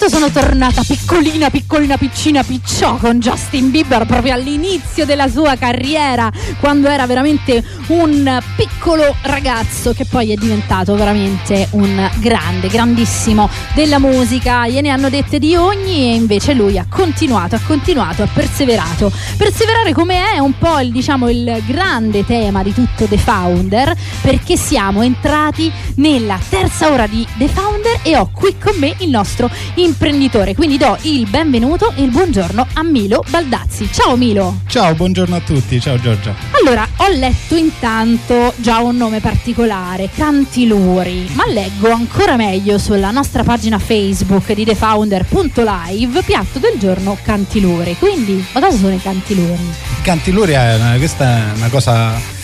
intanto 0.00 0.16
sono 0.16 0.30
tornata 0.30 0.84
piccolina, 0.84 1.50
piccolina, 1.50 1.96
piccina, 1.96 2.44
picciò 2.44 2.98
con 2.98 3.18
Justin 3.18 3.72
Bieber 3.72 4.06
proprio 4.06 4.32
all'inizio 4.32 5.04
della 5.04 5.28
sua 5.28 5.56
carriera, 5.56 6.30
quando 6.60 6.88
era 6.88 7.04
veramente 7.04 7.64
un 7.88 8.40
piccolo 8.54 9.02
ragazzo 9.22 9.92
che 9.92 10.04
poi 10.04 10.30
è 10.30 10.36
diventato 10.36 10.94
veramente 10.94 11.66
un 11.72 12.08
grande, 12.18 12.68
grandissimo 12.68 13.50
della 13.74 13.98
musica. 13.98 14.68
Gliene 14.68 14.90
hanno 14.90 15.10
dette 15.10 15.40
di 15.40 15.56
ogni 15.56 16.10
e 16.10 16.14
invece 16.14 16.54
lui 16.54 16.78
ha 16.78 16.86
continuato, 16.88 17.56
ha 17.56 17.60
continuato, 17.66 18.22
ha 18.22 18.28
perseverato. 18.32 19.10
Perseverare 19.36 19.92
come 19.92 20.32
è 20.32 20.38
un 20.38 20.56
po' 20.58 20.78
il, 20.78 20.92
diciamo, 20.92 21.28
il 21.28 21.60
grande 21.66 22.24
tema 22.24 22.62
di 22.62 22.72
tutto 22.72 23.06
The 23.06 23.18
Founder, 23.18 23.96
perché 24.20 24.56
siamo 24.56 25.02
entrati 25.02 25.72
nella 25.96 26.38
terza 26.48 26.92
ora 26.92 27.08
di 27.08 27.26
The 27.36 27.48
Founder 27.48 27.98
e 28.02 28.16
ho 28.16 28.30
qui 28.32 28.56
con 28.62 28.76
me 28.78 28.94
il 28.98 29.08
nostro 29.08 29.50
imprenditore. 29.88 30.54
Quindi 30.54 30.76
do 30.76 30.96
il 31.02 31.26
benvenuto 31.28 31.92
e 31.96 32.02
il 32.02 32.10
buongiorno 32.10 32.66
a 32.74 32.82
Milo 32.82 33.24
Baldazzi. 33.28 33.88
Ciao 33.90 34.16
Milo. 34.16 34.60
Ciao, 34.66 34.94
buongiorno 34.94 35.34
a 35.34 35.40
tutti. 35.40 35.80
Ciao 35.80 35.98
Giorgia. 35.98 36.34
Allora, 36.60 36.86
ho 36.96 37.08
letto 37.08 37.56
intanto 37.56 38.52
già 38.56 38.78
un 38.78 38.96
nome 38.96 39.20
particolare, 39.20 40.10
Cantiluri, 40.14 41.30
ma 41.32 41.46
leggo 41.46 41.90
ancora 41.90 42.36
meglio 42.36 42.78
sulla 42.78 43.10
nostra 43.10 43.42
pagina 43.42 43.78
Facebook 43.78 44.52
di 44.52 44.64
thefounder.live 44.64 46.22
piatto 46.22 46.58
del 46.58 46.78
giorno 46.78 47.16
Cantiluri. 47.22 47.96
Quindi, 47.98 48.44
ma 48.52 48.60
cosa 48.60 48.76
sono 48.76 48.94
i 48.94 49.00
Cantiluri? 49.00 49.72
Cantiluri 50.02 50.52
è 50.52 50.74
una, 50.74 50.94
questa 50.98 51.38
è 51.38 51.56
una 51.56 51.68
cosa 51.68 52.36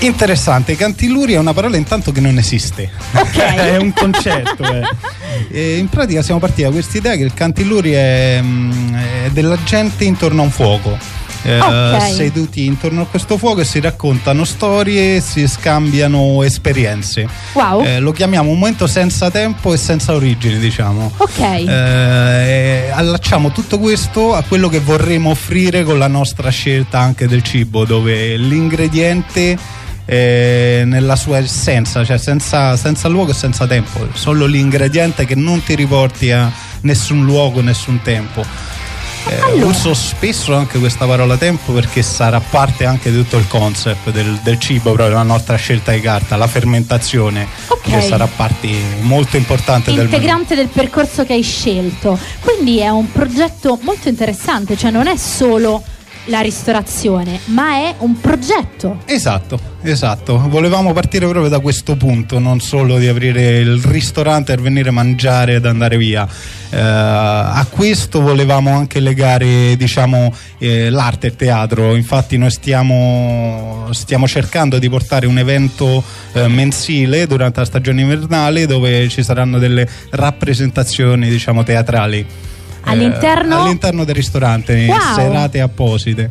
Interessante, 0.00 0.76
cantiluri 0.76 1.32
è 1.32 1.38
una 1.38 1.54
parola 1.54 1.76
intanto 1.76 2.12
che 2.12 2.20
non 2.20 2.36
esiste, 2.36 2.90
okay. 3.12 3.56
è 3.72 3.76
un 3.78 3.92
concetto. 3.94 4.62
Eh. 5.50 5.78
in 5.78 5.88
pratica 5.88 6.20
siamo 6.22 6.38
partiti 6.38 6.62
da 6.62 6.70
questa 6.70 6.98
idea 6.98 7.16
che 7.16 7.22
il 7.22 7.32
cantilluri 7.32 7.92
è, 7.92 8.38
mm, 8.42 8.94
è 8.94 9.30
della 9.30 9.56
gente 9.64 10.04
intorno 10.04 10.42
a 10.42 10.44
un 10.44 10.50
fuoco. 10.50 11.24
Eh, 11.42 11.60
okay. 11.60 12.12
seduti 12.12 12.64
intorno 12.64 13.02
a 13.02 13.06
questo 13.06 13.38
fuoco 13.38 13.60
e 13.60 13.64
si 13.64 13.78
raccontano 13.78 14.44
storie, 14.44 15.20
si 15.20 15.46
scambiano 15.46 16.42
esperienze. 16.42 17.28
Wow. 17.52 17.84
Eh, 17.84 18.00
lo 18.00 18.10
chiamiamo 18.10 18.50
un 18.50 18.58
momento 18.58 18.88
senza 18.88 19.30
tempo 19.30 19.72
e 19.72 19.76
senza 19.76 20.12
origini, 20.12 20.58
diciamo. 20.58 21.12
Ok. 21.16 21.38
Eh, 21.38 22.90
allacciamo 22.92 23.52
tutto 23.52 23.78
questo 23.78 24.34
a 24.34 24.42
quello 24.42 24.68
che 24.68 24.80
vorremmo 24.80 25.30
offrire 25.30 25.84
con 25.84 25.98
la 25.98 26.08
nostra 26.08 26.50
scelta 26.50 26.98
anche 26.98 27.28
del 27.28 27.44
cibo, 27.44 27.84
dove 27.84 28.36
l'ingrediente 28.36 29.84
eh, 30.06 30.84
nella 30.86 31.16
sua 31.16 31.38
essenza, 31.38 32.04
cioè 32.04 32.16
senza, 32.16 32.76
senza 32.76 33.08
luogo 33.08 33.32
e 33.32 33.34
senza 33.34 33.66
tempo, 33.66 34.08
solo 34.14 34.46
l'ingrediente 34.46 35.26
che 35.26 35.34
non 35.34 35.62
ti 35.62 35.74
riporti 35.74 36.30
a 36.30 36.50
nessun 36.82 37.24
luogo, 37.24 37.60
nessun 37.60 38.00
tempo. 38.02 38.44
Eh, 39.28 39.40
allora. 39.40 39.66
Uso 39.66 39.92
spesso 39.92 40.54
anche 40.54 40.78
questa 40.78 41.04
parola 41.04 41.36
tempo 41.36 41.72
perché 41.72 42.00
sarà 42.02 42.38
parte 42.38 42.84
anche 42.84 43.10
di 43.10 43.16
tutto 43.16 43.38
il 43.38 43.48
concept 43.48 44.10
del, 44.10 44.38
del 44.44 44.60
cibo, 44.60 44.92
proprio 44.92 45.16
la 45.16 45.24
nostra 45.24 45.56
scelta 45.56 45.90
di 45.90 46.00
carta, 46.00 46.36
la 46.36 46.46
fermentazione, 46.46 47.48
okay. 47.66 48.00
che 48.00 48.06
sarà 48.06 48.28
parte 48.28 48.68
molto 49.00 49.36
importante 49.36 49.90
Integrante 49.90 50.20
del 50.20 50.30
Integrante 50.30 50.54
del 50.54 50.68
percorso 50.68 51.24
che 51.24 51.32
hai 51.32 51.42
scelto. 51.42 52.16
Quindi 52.38 52.78
è 52.78 52.88
un 52.88 53.10
progetto 53.10 53.76
molto 53.82 54.08
interessante, 54.08 54.76
cioè 54.76 54.92
non 54.92 55.08
è 55.08 55.16
solo 55.16 55.82
la 56.26 56.40
ristorazione, 56.40 57.40
ma 57.46 57.74
è 57.74 57.94
un 57.98 58.20
progetto. 58.20 59.00
Esatto, 59.04 59.58
esatto. 59.82 60.38
Volevamo 60.48 60.92
partire 60.92 61.26
proprio 61.26 61.48
da 61.48 61.60
questo 61.60 61.96
punto, 61.96 62.38
non 62.38 62.60
solo 62.60 62.98
di 62.98 63.06
aprire 63.08 63.58
il 63.58 63.82
ristorante 63.82 64.54
per 64.54 64.62
venire 64.62 64.88
a 64.88 64.92
mangiare 64.92 65.54
ed 65.54 65.66
andare 65.66 65.96
via. 65.96 66.26
Eh, 66.70 66.78
a 66.78 67.64
questo 67.70 68.20
volevamo 68.20 68.76
anche 68.76 69.00
legare 69.00 69.76
diciamo, 69.76 70.34
eh, 70.58 70.90
l'arte 70.90 71.28
e 71.28 71.30
il 71.30 71.36
teatro. 71.36 71.94
Infatti 71.94 72.36
noi 72.36 72.50
stiamo, 72.50 73.88
stiamo 73.92 74.26
cercando 74.26 74.78
di 74.78 74.88
portare 74.88 75.26
un 75.26 75.38
evento 75.38 76.02
eh, 76.32 76.48
mensile 76.48 77.26
durante 77.26 77.60
la 77.60 77.66
stagione 77.66 78.02
invernale 78.02 78.66
dove 78.66 79.08
ci 79.08 79.22
saranno 79.22 79.58
delle 79.58 79.88
rappresentazioni 80.10 81.28
diciamo, 81.28 81.62
teatrali. 81.62 82.26
All'interno? 82.86 83.56
Eh, 83.56 83.60
all'interno 83.62 84.04
del 84.04 84.14
ristorante, 84.14 84.86
wow. 84.86 85.14
serate 85.14 85.60
apposite. 85.60 86.30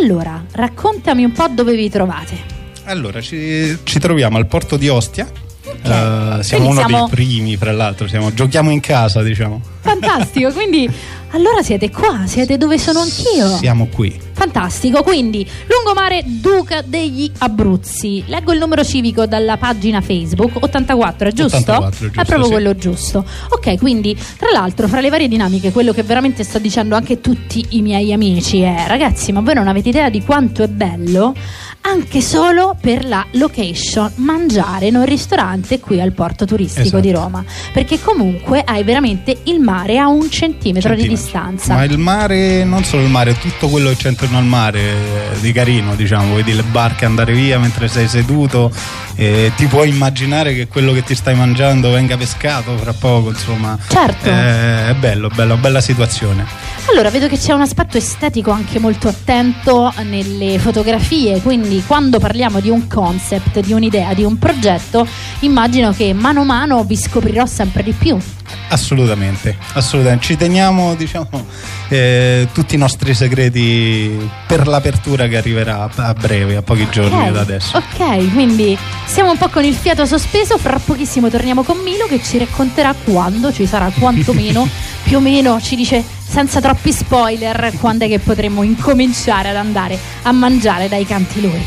Allora, 0.00 0.44
raccontami 0.52 1.24
un 1.24 1.32
po' 1.32 1.48
dove 1.48 1.74
vi 1.74 1.90
trovate. 1.90 2.38
Allora, 2.84 3.20
ci, 3.20 3.78
ci 3.82 3.98
troviamo 3.98 4.36
al 4.36 4.46
porto 4.46 4.76
di 4.76 4.88
Ostia. 4.88 5.26
Okay. 5.64 6.38
Uh, 6.38 6.42
siamo 6.42 6.64
quindi 6.64 6.78
uno 6.78 6.88
siamo... 6.88 7.06
dei 7.06 7.14
primi, 7.14 7.56
fra 7.56 7.72
l'altro, 7.72 8.06
siamo, 8.06 8.32
giochiamo 8.32 8.70
in 8.70 8.80
casa, 8.80 9.22
diciamo. 9.22 9.60
Fantastico, 9.80 10.52
quindi 10.52 10.88
allora 11.36 11.62
siete 11.62 11.90
qua, 11.90 12.22
siete 12.26 12.56
dove 12.56 12.78
sono 12.78 13.00
anch'io. 13.00 13.58
Siamo 13.58 13.88
qui. 13.88 14.18
Fantastico, 14.32 15.02
quindi 15.02 15.46
lungomare 15.66 16.22
Duca 16.24 16.82
degli 16.82 17.30
Abruzzi. 17.38 18.24
Leggo 18.26 18.52
il 18.52 18.58
numero 18.58 18.82
civico 18.82 19.26
dalla 19.26 19.58
pagina 19.58 20.00
Facebook 20.00 20.62
84, 20.62 21.28
è 21.28 21.32
giusto? 21.32 21.56
84, 21.56 21.90
giusto 21.90 22.20
è 22.20 22.24
proprio 22.24 22.44
sì. 22.46 22.52
quello 22.52 22.74
giusto. 22.76 23.24
Ok, 23.50 23.78
quindi 23.78 24.16
tra 24.38 24.50
l'altro 24.50 24.88
fra 24.88 25.00
le 25.00 25.10
varie 25.10 25.28
dinamiche 25.28 25.72
quello 25.72 25.92
che 25.92 26.02
veramente 26.02 26.42
sto 26.42 26.58
dicendo 26.58 26.96
anche 26.96 27.20
tutti 27.20 27.64
i 27.70 27.82
miei 27.82 28.12
amici 28.14 28.60
è 28.60 28.84
ragazzi, 28.86 29.30
ma 29.30 29.40
voi 29.40 29.54
non 29.54 29.68
avete 29.68 29.90
idea 29.90 30.08
di 30.08 30.22
quanto 30.22 30.62
è 30.62 30.68
bello 30.68 31.34
anche 31.86 32.20
solo 32.20 32.76
per 32.80 33.04
la 33.04 33.24
location 33.32 34.10
mangiare 34.16 34.86
in 34.86 34.96
un 34.96 35.04
ristorante 35.04 35.78
qui 35.78 36.00
al 36.00 36.10
porto 36.10 36.44
turistico 36.44 36.86
esatto. 36.86 37.00
di 37.00 37.12
Roma 37.12 37.44
perché 37.72 38.00
comunque 38.00 38.60
hai 38.64 38.82
veramente 38.82 39.38
il 39.44 39.60
mare 39.60 39.98
a 39.98 40.08
un 40.08 40.28
centimetro, 40.28 40.90
centimetro, 40.90 40.94
di 40.94 41.08
distanza. 41.08 41.74
Ma 41.74 41.84
il 41.84 41.98
mare 41.98 42.64
non 42.64 42.82
solo 42.82 43.04
il 43.04 43.08
mare 43.08 43.38
tutto 43.38 43.68
quello 43.68 43.90
che 43.90 43.96
c'è 43.96 44.08
intorno 44.08 44.38
al 44.38 44.44
mare 44.44 44.80
eh, 44.80 45.40
di 45.40 45.52
carino 45.52 45.94
diciamo 45.94 46.34
vedi 46.34 46.54
le 46.54 46.64
barche 46.64 47.04
andare 47.04 47.32
via 47.32 47.58
mentre 47.60 47.86
sei 47.86 48.08
seduto 48.08 48.72
e 49.14 49.52
ti 49.56 49.66
puoi 49.66 49.88
immaginare 49.88 50.54
che 50.54 50.66
quello 50.66 50.92
che 50.92 51.04
ti 51.04 51.14
stai 51.14 51.36
mangiando 51.36 51.90
venga 51.90 52.16
pescato 52.16 52.76
fra 52.76 52.94
poco 52.94 53.30
insomma. 53.30 53.78
Certo. 53.86 54.28
Eh, 54.28 54.88
è 54.88 54.94
bello 54.98 55.28
bello 55.28 55.56
bella 55.56 55.80
situazione 55.80 56.75
allora, 56.98 57.10
vedo 57.10 57.28
che 57.28 57.36
c'è 57.36 57.52
un 57.52 57.60
aspetto 57.60 57.98
estetico 57.98 58.50
anche 58.50 58.78
molto 58.78 59.08
attento 59.08 59.92
nelle 60.04 60.58
fotografie, 60.58 61.42
quindi 61.42 61.82
quando 61.86 62.18
parliamo 62.18 62.58
di 62.58 62.70
un 62.70 62.86
concept, 62.88 63.60
di 63.60 63.74
un'idea, 63.74 64.14
di 64.14 64.24
un 64.24 64.38
progetto, 64.38 65.06
immagino 65.40 65.92
che 65.92 66.14
mano 66.14 66.40
a 66.40 66.44
mano 66.44 66.84
vi 66.84 66.96
scoprirò 66.96 67.44
sempre 67.44 67.82
di 67.82 67.92
più. 67.92 68.16
Assolutamente, 68.68 69.58
assolutamente. 69.74 70.24
Ci 70.24 70.36
teniamo, 70.38 70.94
diciamo, 70.94 71.44
eh, 71.88 72.48
tutti 72.54 72.76
i 72.76 72.78
nostri 72.78 73.12
segreti 73.12 74.30
per 74.46 74.66
l'apertura 74.66 75.28
che 75.28 75.36
arriverà 75.36 75.90
a 75.94 76.14
breve, 76.14 76.56
a 76.56 76.62
pochi 76.62 76.80
okay. 76.80 76.92
giorni 76.92 77.30
da 77.30 77.40
adesso. 77.40 77.76
Ok, 77.76 78.32
quindi 78.32 78.76
siamo 79.04 79.32
un 79.32 79.36
po' 79.36 79.50
con 79.50 79.64
il 79.64 79.74
fiato 79.74 80.06
sospeso, 80.06 80.56
fra 80.56 80.78
pochissimo 80.82 81.28
torniamo 81.28 81.62
con 81.62 81.76
Milo 81.76 82.06
che 82.06 82.22
ci 82.22 82.38
racconterà 82.38 82.94
quando 83.04 83.52
ci 83.52 83.66
sarà 83.66 83.92
quantomeno, 83.98 84.66
più 85.04 85.18
o 85.18 85.20
meno 85.20 85.60
ci 85.60 85.76
dice 85.76 86.15
senza 86.28 86.60
troppi 86.60 86.92
spoiler 86.92 87.72
quando 87.80 88.04
è 88.04 88.08
che 88.08 88.18
potremo 88.18 88.62
incominciare 88.62 89.50
ad 89.50 89.56
andare 89.56 89.98
a 90.22 90.32
mangiare 90.32 90.88
dai 90.88 91.06
canti 91.06 91.40
lui. 91.40 91.62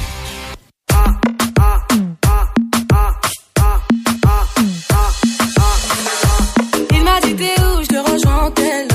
Il 6.91 7.03
m'a 7.03 7.19
dit 7.21 7.35
t'es 7.35 7.61
où, 7.61 7.81
je 7.81 7.87
te 7.87 7.97
rejoins 7.97 8.51
tel 8.53 8.87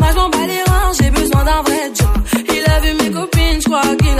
Moi 0.00 0.10
je 0.10 0.16
m'en 0.16 0.28
bats 0.30 0.46
les 0.46 0.62
j'ai 1.00 1.10
besoin 1.10 1.44
d'un 1.44 1.62
vrai 1.62 1.90
job. 1.94 2.08
Il 2.48 2.70
a 2.70 2.80
vu 2.80 2.94
mes 3.02 3.10
copines, 3.10 3.60
je 3.60 3.68
crois 3.68 3.82
qu'il 3.96 4.16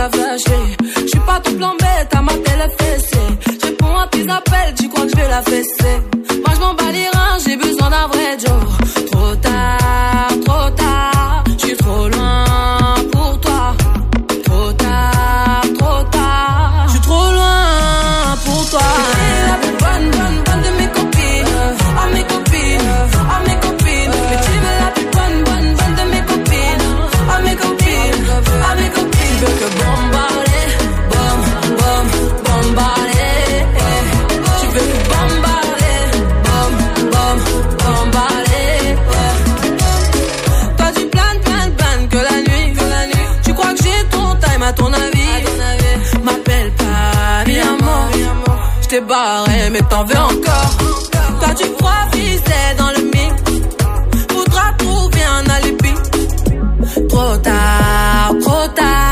pas 1.27 1.41
tout 1.41 1.57
plan 1.57 1.75
bête, 1.79 2.15
à 2.15 2.23
ma 2.23 2.33
télé 2.33 2.69
fessée. 2.79 3.59
Je 3.61 3.67
réponds 3.67 3.97
à 3.97 4.07
tes 4.09 4.29
appels, 4.29 4.75
tu 4.79 4.89
crois 4.89 5.05
que 5.05 5.11
je 5.11 5.17
vais 5.17 5.29
la 5.29 5.43
fesser. 5.43 5.97
Moi 6.45 6.55
je 6.55 6.61
m'en 6.61 6.75
bats 6.75 6.93
les 6.93 7.09
reins, 7.09 7.39
j'ai 7.47 7.57
besoin 7.57 7.91
d'un 7.91 8.07
vrai 8.09 8.37
job 8.39 8.82
t'es 48.93 49.01
barré, 49.01 49.71
mais 49.71 49.81
t'en 49.89 50.05
veux 50.05 50.19
encore. 50.19 50.71
Quand 51.41 51.55
tu 51.55 51.67
crois 51.79 52.05
viser 52.13 52.67
dans 52.77 52.91
le 52.91 53.03
mythe, 53.05 53.65
faudra 54.31 54.65
trouver 54.77 55.25
un 55.39 55.45
alibi. 55.49 55.95
Trop 57.09 57.37
tard, 57.39 58.35
trop 58.43 58.69
tard. 58.75 59.12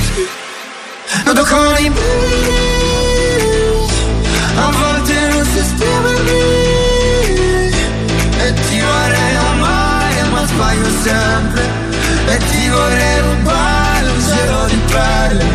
Noto 1.33 1.45
con 1.45 1.77
i 1.79 1.89
A 4.57 4.69
volte 4.69 5.13
non 5.29 5.45
si 5.45 5.63
spiega 5.63 6.11
esprimermi 6.11 6.41
E 8.37 8.53
ti 8.67 8.81
vorrei 8.81 9.35
amare 9.37 10.23
ma 10.29 10.45
sbaglio 10.45 10.89
sempre. 11.01 11.63
E 12.27 12.37
ti 12.37 12.67
vorrei 12.67 13.19
rubare 13.21 14.09
un 14.09 14.21
cielo 14.21 14.65
di 14.65 14.79
perle 14.91 15.45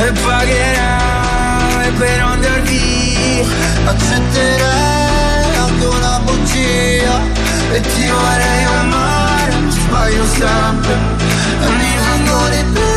E 0.00 0.12
pagherai 0.24 1.92
per 1.98 2.20
andar 2.20 2.60
via. 2.62 3.44
Accetterai 3.84 5.56
anche 5.56 5.84
una 5.84 6.18
bugia. 6.24 7.20
E 7.70 7.80
ti 7.80 8.08
vorrei 8.08 8.64
amare 8.64 9.54
ma 9.54 9.70
sbaglio 9.70 10.24
sempre. 10.26 10.94
E 11.62 11.68
mi 11.78 11.94
vengo 11.96 12.48
di 12.48 12.64
più. 12.72 12.91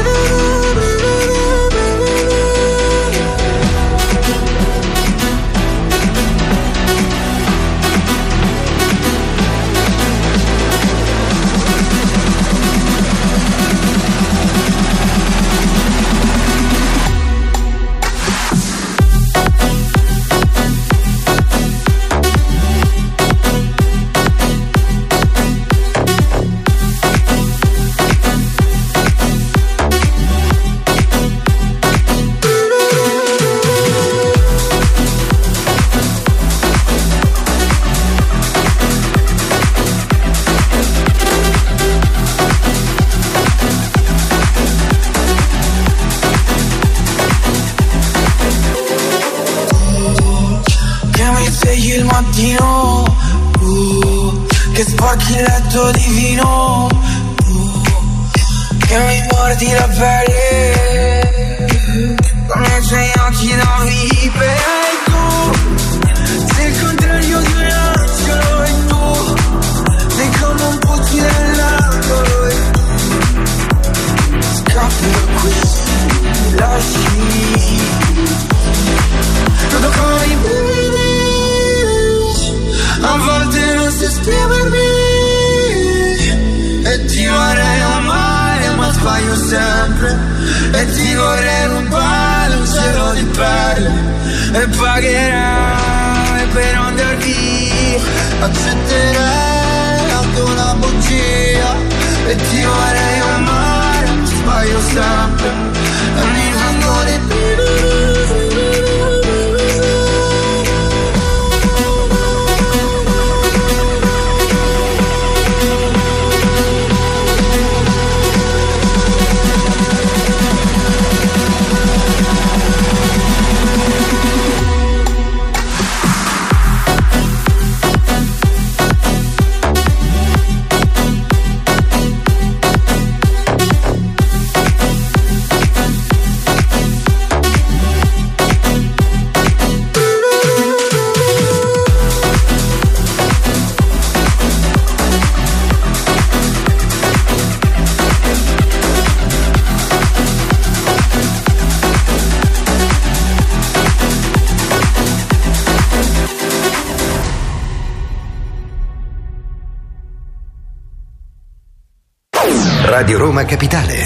Radio 162.97 163.17
Roma 163.17 163.43
Capitale. 163.43 164.05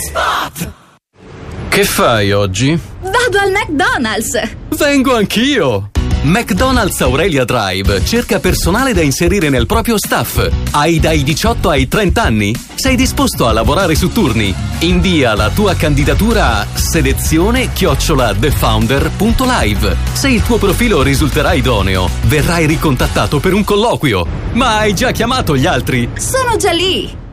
Che 1.70 1.84
fai 1.84 2.32
oggi? 2.32 2.70
Vado 3.02 3.38
al 3.38 3.52
McDonald's! 3.52 4.42
Vengo 4.70 5.16
anch'io! 5.16 5.92
McDonald's 6.24 7.00
Aurelia 7.02 7.46
Drive 7.46 8.04
cerca 8.04 8.40
personale 8.40 8.94
da 8.94 9.02
inserire 9.02 9.50
nel 9.50 9.68
proprio 9.68 10.00
staff. 10.00 10.44
Hai 10.72 11.00
dai 11.00 11.22
18 11.22 11.70
ai 11.70 11.88
30 11.88 12.24
anni? 12.24 12.56
Sei 12.74 12.96
disposto 12.96 13.46
a 13.46 13.52
lavorare 13.52 13.94
su 13.94 14.12
turni? 14.12 14.52
Invia 14.80 15.36
la 15.36 15.52
tua 15.52 15.76
candidatura 15.76 16.58
a 16.58 16.66
selezione 16.74 17.72
chiocciola 17.72 18.34
thefounder.live. 18.34 19.98
Se 20.14 20.30
il 20.30 20.42
tuo 20.42 20.58
profilo 20.58 21.04
risulterà 21.04 21.54
idoneo, 21.54 22.10
verrai 22.24 22.66
ricontattato 22.66 23.40
per 23.40 23.54
un 23.54 23.64
colloquio. 23.64 24.26
Ma 24.54 24.80
hai 24.80 24.96
già 24.96 25.12
chiamato 25.12 25.56
gli 25.56 25.68
altri? 25.68 26.10
Sono 26.16 26.58
già 26.58 26.72
lì! 26.72 27.28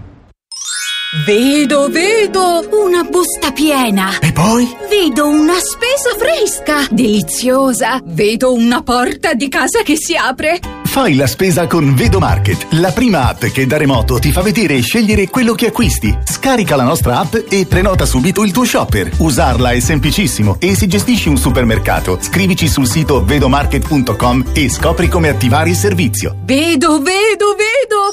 Vedo, 1.13 1.89
vedo 1.89 2.67
una 2.83 3.05
busta 3.05 3.53
piena. 3.53 4.19
E 4.21 4.33
poi? 4.33 4.69
Vedo 4.89 5.29
una 5.29 5.55
spesa 5.55 6.17
fresca, 6.19 6.85
deliziosa. 6.91 8.01
Vedo 8.05 8.53
una 8.53 8.83
porta 8.83 9.33
di 9.35 9.49
casa 9.49 9.83
che 9.85 9.95
si 9.97 10.17
apre. 10.17 10.59
Fai 10.97 11.15
la 11.15 11.26
spesa 11.26 11.67
con 11.67 11.95
Vedo 11.95 12.19
Market, 12.19 12.69
la 12.71 12.91
prima 12.91 13.29
app 13.29 13.45
che 13.45 13.67
da 13.67 13.76
remoto 13.76 14.19
ti 14.19 14.33
fa 14.33 14.41
vedere 14.41 14.76
e 14.76 14.81
scegliere 14.81 15.29
quello 15.29 15.53
che 15.53 15.67
acquisti. 15.67 16.17
Scarica 16.25 16.75
la 16.75 16.85
nostra 16.85 17.19
app 17.19 17.35
e 17.50 17.67
prenota 17.67 18.07
subito 18.07 18.43
il 18.43 18.50
tuo 18.50 18.65
shopper. 18.65 19.11
Usarla 19.19 19.73
è 19.73 19.81
semplicissimo 19.81 20.57
e 20.59 20.75
se 20.75 20.87
gestisci 20.87 21.29
un 21.29 21.37
supermercato, 21.37 22.17
scrivici 22.23 22.67
sul 22.67 22.87
sito 22.87 23.23
vedomarket.com 23.23 24.53
e 24.55 24.71
scopri 24.71 25.09
come 25.09 25.29
attivare 25.29 25.69
il 25.69 25.76
servizio. 25.76 26.35
Vedo, 26.45 26.97
vedo, 26.97 27.50
vedo. 27.50 28.09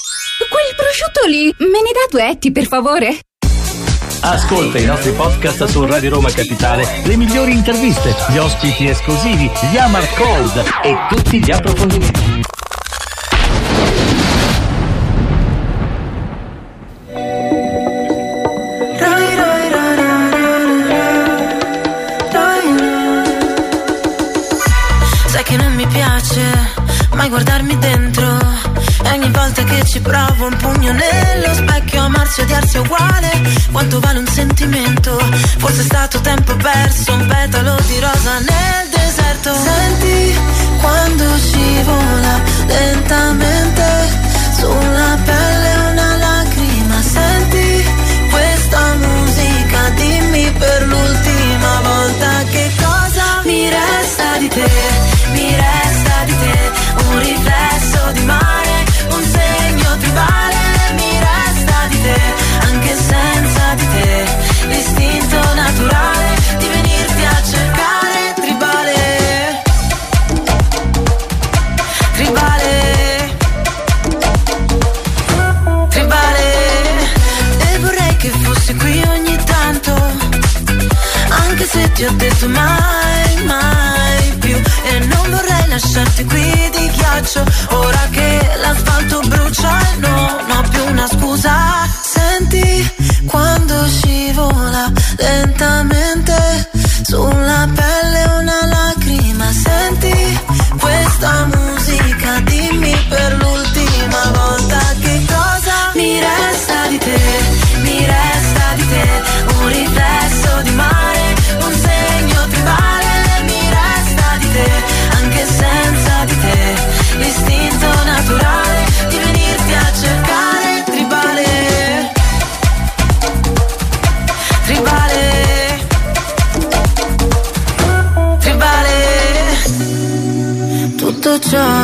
Quel 0.50 0.76
prosciutto 0.76 1.26
lì, 1.26 1.56
me 1.60 1.82
ne 1.82 1.92
dà 1.94 2.06
due 2.10 2.28
etti, 2.32 2.52
per 2.52 2.68
favore? 2.68 3.18
Ascolta 4.24 4.78
i 4.78 4.86
nostri 4.86 5.12
podcast 5.12 5.64
su 5.68 5.86
Radio 5.86 6.10
Roma 6.10 6.32
Capitale, 6.32 6.86
le 7.06 7.16
migliori 7.16 7.54
interviste, 7.54 8.14
gli 8.30 8.38
ospiti 8.38 8.88
esclusivi, 8.88 9.50
gli 9.72 9.78
Amar 9.78 10.14
Cold 10.16 10.66
e 10.84 10.98
tutti 11.08 11.42
gli 11.42 11.52
approfondimenti. 11.52 12.42
Mai 27.24 27.30
guardarmi 27.30 27.78
dentro. 27.78 28.38
Ogni 29.14 29.32
volta 29.32 29.64
che 29.64 29.86
ci 29.86 30.02
provo 30.02 30.48
un 30.48 30.58
pugno 30.58 30.92
nello 30.92 31.54
specchio 31.54 32.02
Amarsi 32.02 32.42
e 32.42 32.44
odiarsi 32.44 32.76
è 32.76 32.80
uguale. 32.80 33.42
Quanto 33.72 34.00
vale 34.00 34.20
un 34.20 34.28
sentimento? 34.28 35.18
Forse 35.58 35.82
è 35.82 35.86
stato 35.86 36.20
tempo 36.20 36.56
perso 36.58 37.14
Un 37.14 37.26
petalo 37.28 37.78
di 37.88 38.00
rosa 38.00 38.40
nel 38.40 38.93
deserto. 39.14 39.54
Senti 39.54 40.36
quando 40.82 41.38
scivola 41.38 42.42
lentamente 42.66 43.86
Sulla 44.58 45.18
pelle 45.24 45.92
una 45.92 46.16
lacrima. 46.18 47.02
Senti 47.02 47.86
questa 48.30 48.96
musica 48.96 49.90
Dimmi 49.96 50.52
per 50.58 50.88
l'ultima 50.88 51.82
volta 51.82 52.44
Che 52.50 52.72
cosa 52.78 53.42
mi 53.44 53.70
resta 53.70 54.38
di 54.40 54.48
te 54.48 54.72
Mi 55.34 55.56
resta 55.56 56.24
di 56.26 56.36
te. 56.38 56.72
Un 57.10 57.20
riflesso 57.20 57.43
Ti 82.04 82.10
ho 82.10 82.16
detto 82.18 82.50
mai, 82.50 83.44
mai 83.46 84.34
più 84.38 84.58
E 84.58 85.00
non 85.06 85.30
vorrei 85.30 85.68
lasciarti 85.70 86.26
qui 86.26 86.70
di 86.76 86.92
ghiaccio. 86.98 87.46
Ora 87.70 88.10
che 88.12 88.23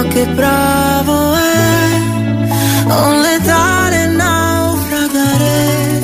che 0.09 0.25
provo 0.35 1.35
è 1.35 1.93
un 2.85 3.21
letale 3.21 4.07
naufragare. 4.07 5.99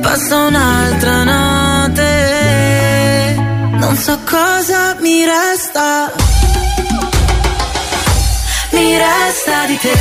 Passa 0.00 0.36
un'altra 0.36 1.24
notte, 1.24 2.04
non 3.78 3.96
so 3.96 4.18
cosa 4.24 4.96
mi 5.00 5.24
resta. 5.24 6.12
Mi 8.72 8.98
resta 8.98 9.66
di 9.66 9.78
te, 9.78 9.96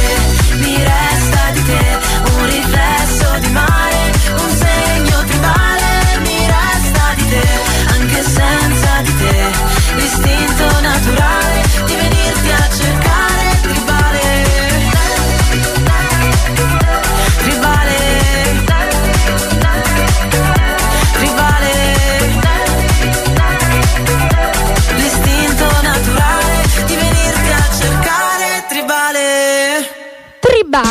mi 0.58 0.75
resta 0.75 1.52
di 1.54 1.64
te, 1.64 2.00
un 2.36 2.46
riflesso 2.46 3.38
di 3.40 3.50
mare, 3.50 4.12
un 4.44 4.50
segno 4.64 5.24
tribale. 5.24 6.20
Mi 6.22 6.40
resta 6.56 7.14
di 7.16 7.25
te, 7.30 7.48
anche 7.94 8.24
senza 8.24 9.02
di 9.04 9.16
te, 9.18 9.52
l'istinto 9.96 10.82
naturale 10.82 11.62
di 11.86 11.96
venirti 11.96 12.50
a 12.52 12.58
cercare 12.58 12.85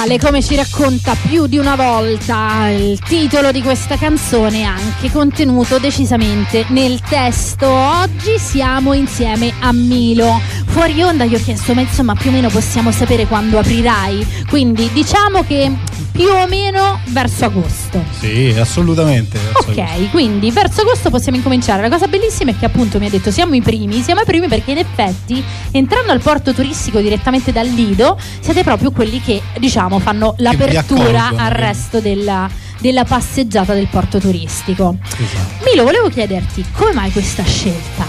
Tribale, 0.05 0.19
come 0.19 0.43
ci 0.43 0.55
racconta 0.55 1.17
più 1.29 1.47
di 1.47 1.57
una 1.57 1.77
volta 1.77 2.69
il 2.69 3.01
titolo 3.01 3.51
di 3.53 3.63
questa 3.63 3.97
canzone, 3.97 4.65
anche 4.65 5.11
contenuto 5.11 5.79
decisamente 5.79 6.67
nel 6.69 7.01
testo. 7.01 7.67
Oggi 7.67 8.39
siamo 8.39 8.93
insieme 8.93 9.53
a 9.61 9.73
Milo. 9.73 10.41
Fuori 10.67 11.03
onda 11.03 11.25
gli 11.25 11.35
ho 11.35 11.41
chiesto, 11.41 11.73
ma 11.73 11.81
insomma 11.81 12.15
più 12.15 12.29
o 12.29 12.33
meno 12.33 12.51
possiamo 12.51 12.93
sapere 12.93 13.27
quando 13.27 13.59
aprirai. 13.59 14.45
Quindi 14.49 14.91
diciamo 14.93 15.43
che 15.43 15.73
più 16.13 16.29
o 16.29 16.47
meno 16.47 17.01
verso 17.09 17.47
agosto. 17.47 18.05
Sì, 18.19 18.55
assolutamente. 18.59 19.39
Ok, 19.77 20.11
quindi 20.11 20.53
verso 20.53 20.83
agosto 20.83 21.11
possiamo 21.11 21.37
incominciare. 21.37 21.83
La 21.83 21.89
cosa 21.89 22.07
bellissima 22.07 22.53
è 22.53 22.57
che 22.57 22.65
appunto 22.65 23.01
mi 23.01 23.07
ha 23.07 23.11
detto 23.11 23.33
siamo 23.33 23.57
i 23.57 23.61
primi, 23.61 24.03
siamo 24.03 24.21
i 24.21 24.25
primi 24.25 24.47
perché 24.47 24.71
in 24.71 24.79
effetti 24.79 25.43
entrando 25.73 26.13
al 26.13 26.21
porto 26.21 26.53
turistico 26.53 27.01
direttamente 27.01 27.51
dal 27.51 27.67
Lido 27.67 28.17
siete 28.39 28.63
proprio 28.63 28.93
quelli 28.93 29.21
che 29.21 29.43
diciamo 29.59 29.99
fanno 29.99 30.35
l'apertura 30.39 31.33
al 31.35 31.51
resto 31.51 31.99
della, 31.99 32.49
della 32.79 33.05
passeggiata 33.05 33.75
del 33.75 33.89
porto 33.89 34.19
turistico. 34.19 34.97
Esatto. 35.03 35.65
Milo, 35.69 35.83
volevo 35.83 36.09
chiederti 36.09 36.65
come 36.71 36.93
mai 36.93 37.11
questa 37.11 37.43
scelta? 37.43 38.07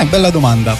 Eh, 0.00 0.04
bella 0.06 0.30
domanda. 0.30 0.76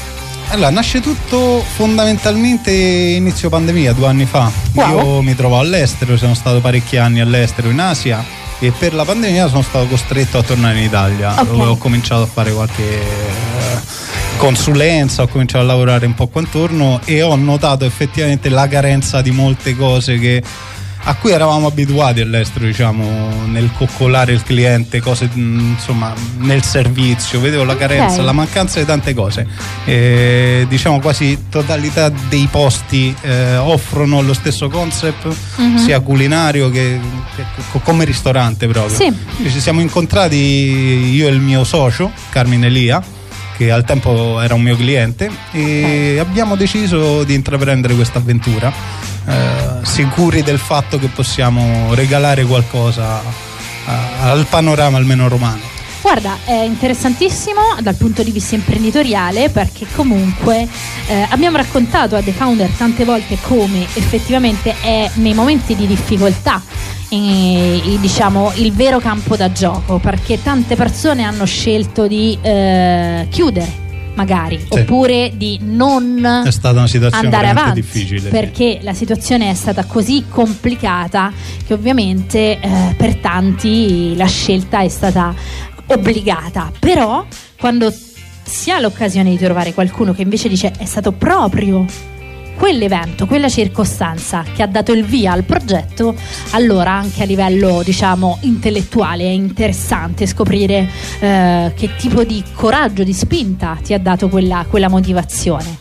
Allora, 0.49 0.71
nasce 0.71 1.01
tutto 1.01 1.65
fondamentalmente 1.77 2.73
inizio 2.73 3.49
pandemia, 3.49 3.93
due 3.93 4.09
anni 4.09 4.25
fa. 4.25 4.51
Wow. 4.73 4.99
Io 4.99 5.23
mi 5.23 5.37
trovo 5.37 5.61
all'estero, 5.61 6.17
sono 6.17 6.35
stato 6.35 6.61
parecchi 6.61 6.97
anni 6.97 7.21
all'estero 7.21 7.71
in 7.71 7.79
Asia 7.79 8.40
e 8.61 8.71
per 8.71 8.95
la 8.95 9.05
pandemia 9.05 9.49
sono 9.49 9.63
stato 9.63 9.87
costretto 9.87 10.39
a 10.39 10.43
tornare 10.43 10.79
in 10.79 10.85
Italia. 10.85 11.33
Ok. 11.33 11.49
Dove 11.49 11.65
ho 11.65 11.77
cominciato 11.77 12.23
a 12.23 12.27
fare 12.27 12.53
qualche 12.53 12.83
eh, 12.83 13.79
consulenza, 14.37 15.23
ho 15.23 15.29
cominciato 15.29 15.65
a 15.65 15.67
lavorare 15.67 16.07
un 16.07 16.15
po' 16.15 16.29
qua 16.29 16.43
intorno 16.43 17.01
e 17.05 17.23
ho 17.23 17.35
notato 17.37 17.85
effettivamente 17.85 18.49
la 18.49 18.69
carenza 18.69 19.23
di 19.23 19.31
molte 19.31 19.75
cose 19.75 20.19
che 20.19 20.43
a 21.05 21.15
cui 21.15 21.33
eravamo 21.33 21.67
abituati 21.67 22.21
all'estero, 22.21 22.67
diciamo, 22.67 23.47
nel 23.47 23.71
coccolare 23.77 24.33
il 24.33 24.43
cliente, 24.43 25.01
cose 25.01 25.29
insomma 25.35 26.13
nel 26.39 26.63
servizio, 26.63 27.41
vedevo 27.41 27.65
la 27.65 27.77
carenza, 27.77 28.21
la 28.23 28.33
mancanza 28.33 28.79
di 28.81 28.85
tante 28.87 29.15
cose. 29.15 29.47
E, 29.85 30.67
diciamo 30.69 31.01
quasi 31.01 31.47
totalità 31.49 32.11
dei 32.29 32.47
posti 32.51 33.15
eh, 33.23 33.57
offrono 33.57 34.21
lo 34.21 34.35
stesso 34.35 34.69
concept, 34.69 35.27
Mhm. 35.57 35.77
sia 35.79 36.01
culinario 36.01 36.71
che, 36.71 36.99
che- 37.35 37.45
co- 37.73 37.79
come 37.81 38.05
ristorante 38.05 38.67
proprio. 38.69 38.95
Sì. 38.95 39.13
Ci 39.51 39.61
siamo 39.61 39.81
incontrati 39.81 40.37
io 40.37 41.27
e 41.29 41.31
il 41.31 41.41
mio 41.41 41.65
socio, 41.65 42.11
Carmine 42.31 42.67
Elia, 42.67 43.03
che 43.57 43.71
al 43.71 43.85
tempo 43.85 44.41
era 44.41 44.55
un 44.55 44.63
mio 44.63 44.77
cliente, 44.77 45.31
e 45.53 46.19
abbiamo 46.19 46.57
deciso 46.57 47.25
di 47.25 47.35
intraprendere 47.35 47.95
questa 47.95 48.19
avventura, 48.19 48.73
eh, 49.31 49.85
sicuri 49.87 50.43
del 50.43 50.59
fatto 50.59 50.99
che 50.99 51.09
possiamo 51.09 51.95
regalare 51.95 52.45
qualcosa 52.45 53.23
a- 53.87 54.31
al 54.31 54.47
panorama 54.47 54.99
almeno 54.99 55.29
romano. 55.29 55.79
Guarda, 56.03 56.39
è 56.45 56.63
interessantissimo 56.63 57.61
dal 57.81 57.95
punto 57.95 58.23
di 58.23 58.31
vista 58.31 58.55
imprenditoriale 58.55 59.51
perché 59.51 59.87
comunque 59.95 60.67
eh, 61.07 61.27
abbiamo 61.29 61.59
raccontato 61.59 62.17
a 62.17 62.23
The 62.23 62.33
Founder 62.33 62.71
tante 62.71 63.05
volte 63.05 63.37
come 63.43 63.83
effettivamente 63.95 64.75
è 64.81 65.11
nei 65.15 65.35
momenti 65.35 65.77
di 65.77 65.87
difficoltà 65.87 66.63
eh, 67.11 67.99
diciamo 68.01 68.53
il 68.55 68.73
vero 68.73 68.99
campo 68.99 69.37
da 69.37 69.53
gioco 69.53 69.99
perché 69.99 70.43
tante 70.43 70.75
persone 70.75 71.23
hanno 71.23 71.45
scelto 71.45 72.07
di 72.07 72.39
eh, 72.41 73.27
chiudere 73.29 73.89
magari 74.15 74.59
Sì. 74.59 74.79
oppure 74.81 75.33
di 75.35 75.59
non 75.63 76.43
andare 77.25 77.49
avanti 77.49 77.81
difficile, 77.81 78.29
perché 78.29 78.79
la 78.83 78.93
situazione 78.95 79.51
è 79.51 79.55
stata 79.55 79.85
così 79.85 80.25
complicata 80.29 81.33
che 81.67 81.73
ovviamente 81.73 82.59
eh, 82.61 82.95
per 82.97 83.17
tanti 83.17 84.15
la 84.17 84.27
scelta 84.27 84.81
è 84.81 84.89
stata 84.89 85.35
obbligata 85.87 86.71
però 86.79 87.25
quando 87.59 87.93
si 88.43 88.71
ha 88.71 88.81
l'occasione 88.81 89.31
di 89.31 89.39
trovare 89.39 89.73
qualcuno 89.75 90.13
che 90.13 90.23
invece 90.23 90.49
dice 90.49 90.73
è 90.77 90.85
stato 90.85 91.13
proprio 91.13 91.85
quell'evento, 92.61 93.25
quella 93.25 93.49
circostanza 93.49 94.45
che 94.55 94.63
ha 94.63 94.67
dato 94.67 94.93
il 94.93 95.03
via 95.03 95.33
al 95.33 95.45
progetto, 95.45 96.15
allora 96.51 96.93
anche 96.93 97.23
a 97.23 97.25
livello 97.25 97.81
diciamo 97.83 98.37
intellettuale 98.43 99.25
è 99.25 99.31
interessante 99.31 100.27
scoprire 100.27 100.87
eh, 101.21 101.73
che 101.75 101.97
tipo 101.97 102.23
di 102.23 102.45
coraggio, 102.53 103.03
di 103.03 103.15
spinta 103.15 103.79
ti 103.83 103.95
ha 103.95 103.99
dato 103.99 104.29
quella, 104.29 104.67
quella 104.69 104.91
motivazione. 104.91 105.79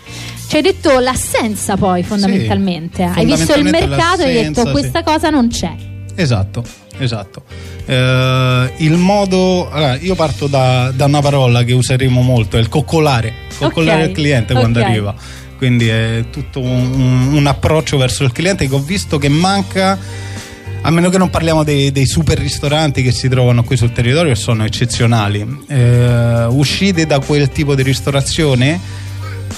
Ci 0.48 0.56
hai 0.56 0.62
detto 0.62 0.98
l'assenza 1.00 1.76
poi 1.76 2.02
fondamentalmente, 2.02 3.04
hai 3.04 3.26
visto 3.26 3.42
il 3.42 3.66
fondamentalmente 3.66 3.88
mercato 3.88 4.22
e 4.22 4.38
hai 4.38 4.44
detto 4.46 4.72
questa 4.72 5.04
cosa 5.04 5.30
non 5.30 5.50
c'è. 5.50 5.76
Esatto, 6.16 6.64
esatto. 6.98 7.44
Eh, 7.86 8.72
il 8.78 8.96
modo. 8.96 9.70
allora, 9.70 9.96
io 9.98 10.16
parto 10.16 10.48
da, 10.48 10.92
da 10.96 11.06
una 11.06 11.22
parola 11.22 11.64
che 11.64 11.74
useremo 11.74 12.22
molto, 12.22 12.56
è 12.56 12.60
il 12.62 12.70
coccolare. 12.70 13.34
Coccolare 13.58 14.04
Ok, 14.04 14.08
il 14.10 14.16
cliente 14.16 14.54
quando 14.54 14.80
ok. 14.80 14.86
arriva. 14.86 15.16
Quindi 15.60 15.90
è 15.90 16.24
tutto 16.32 16.62
un, 16.62 17.34
un- 17.34 17.46
approccio 17.46 17.98
verso 17.98 18.24
il 18.24 18.32
cliente 18.32 18.66
che 18.68 18.74
ho 18.74 18.80
visto 18.80 19.18
che 19.18 19.28
manca. 19.28 20.00
A 20.82 20.90
meno 20.90 21.10
che 21.10 21.18
non 21.18 21.30
parliamo 21.30 21.66
dei, 21.66 21.92
dei 21.92 22.06
super 22.06 22.38
ristoranti 22.40 23.04
che 23.04 23.12
si 23.12 23.28
trovano 23.28 23.66
qui 23.66 23.76
sul 23.76 23.92
territorio, 23.92 24.32
che 24.32 24.40
sono 24.40 24.64
eccezionali. 24.64 25.46
Eh, 25.68 26.46
uscite 26.48 27.06
da 27.06 27.20
quel 27.20 27.50
tipo 27.50 27.76
di 27.76 27.84
ristorazione 27.84 28.80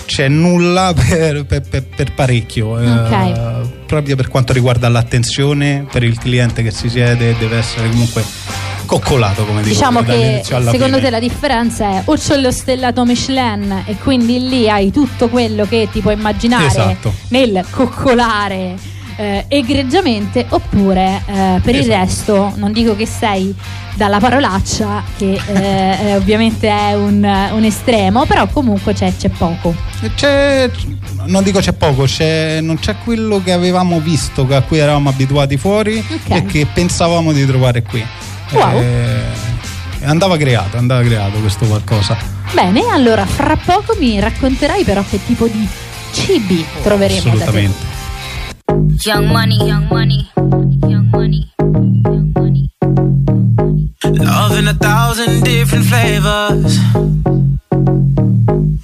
c'è 0.07 0.27
nulla 0.27 0.91
per, 0.97 1.45
per- 1.45 1.61
per- 1.61 1.83
per 1.95 2.13
parecchio. 2.13 2.79
eh, 2.79 2.89
Ok. 2.89 3.67
proprio 3.85 4.15
per 4.15 4.27
quanto 4.29 4.53
riguarda 4.53 4.89
l'attenzione 4.89 5.85
per 5.91 6.01
il 6.01 6.17
cliente 6.17 6.63
che 6.63 6.71
si 6.71 6.89
siede, 6.89 7.35
deve 7.37 7.57
essere 7.57 7.87
comunque 7.89 8.23
coccolato, 8.99 9.45
come 9.45 9.61
dico. 9.61 9.73
Diciamo 9.73 10.01
che 10.01 10.05
dall'inizio 10.07 10.55
alla 10.57 10.71
secondo 10.71 10.95
fine. 10.97 11.05
te 11.05 11.09
la 11.11 11.19
differenza 11.19 11.85
è 11.89 12.01
o 12.05 12.15
c'è 12.15 12.35
lo 12.37 12.51
stellato 12.51 13.05
Michelin 13.05 13.83
e 13.85 13.95
quindi 13.97 14.49
lì 14.49 14.69
hai 14.69 14.91
tutto 14.91 15.29
quello 15.29 15.65
che 15.65 15.87
ti 15.91 16.01
puoi 16.01 16.15
immaginare 16.15 16.65
Esatto. 16.65 17.13
nel 17.29 17.63
coccolare 17.69 18.75
eh, 19.15 19.45
egregiamente 19.47 20.45
oppure 20.49 21.21
eh, 21.25 21.59
per 21.61 21.75
il 21.75 21.81
Esatto. 21.81 21.97
resto 21.99 22.53
non 22.55 22.73
dico 22.73 22.95
che 22.97 23.05
sei 23.05 23.55
dalla 23.95 24.19
parolaccia 24.19 25.03
che 25.17 25.39
eh, 25.47 25.97
eh, 26.07 26.15
ovviamente 26.15 26.67
è 26.69 26.93
un, 26.95 27.23
un 27.53 27.63
estremo 27.63 28.25
però 28.25 28.47
comunque 28.47 28.93
c'è, 28.93 29.13
c'è 29.17 29.29
poco 29.29 29.73
C'è, 30.15 30.69
non 31.27 31.43
dico 31.43 31.59
c'è 31.59 31.73
poco, 31.73 32.03
c'è- 32.03 32.59
non 32.61 32.77
c'è 32.79 32.95
quello 33.03 33.41
che 33.43 33.51
avevamo 33.51 33.99
visto, 33.99 34.45
a 34.49 34.61
cui 34.61 34.79
eravamo 34.79 35.09
abituati 35.09 35.55
fuori 35.57 35.97
Ok. 35.99 36.29
e 36.35 36.45
che 36.45 36.65
pensavamo 36.73 37.31
di 37.31 37.45
trovare 37.45 37.83
qui. 37.83 38.03
Wow. 38.51 38.81
Eh, 38.81 39.23
andava 40.03 40.37
creato, 40.37 40.77
andava 40.77 41.01
creato 41.03 41.37
questo 41.39 41.65
qualcosa. 41.65 42.17
bene 42.53 42.85
allora 42.91 43.25
fra 43.25 43.55
poco 43.55 43.95
mi 43.99 44.19
racconterai 44.19 44.83
però 44.83 45.03
che 45.09 45.19
tipo 45.25 45.47
di 45.47 45.67
cibi 46.11 46.65
troveremo 46.83 47.21
da 47.21 47.29
te 47.29 47.29
Assolutamente. 47.43 47.89
Young 49.03 49.27
money, 49.31 49.57
young 49.65 49.87
money, 49.89 50.29
young 50.87 51.07
money, 51.11 51.49
young 52.03 52.31
money. 52.33 52.69
Love 54.03 54.57
in 54.59 54.67
a 54.67 54.73
thousand 54.73 55.41
different 55.43 55.85
flavors. 55.85 56.77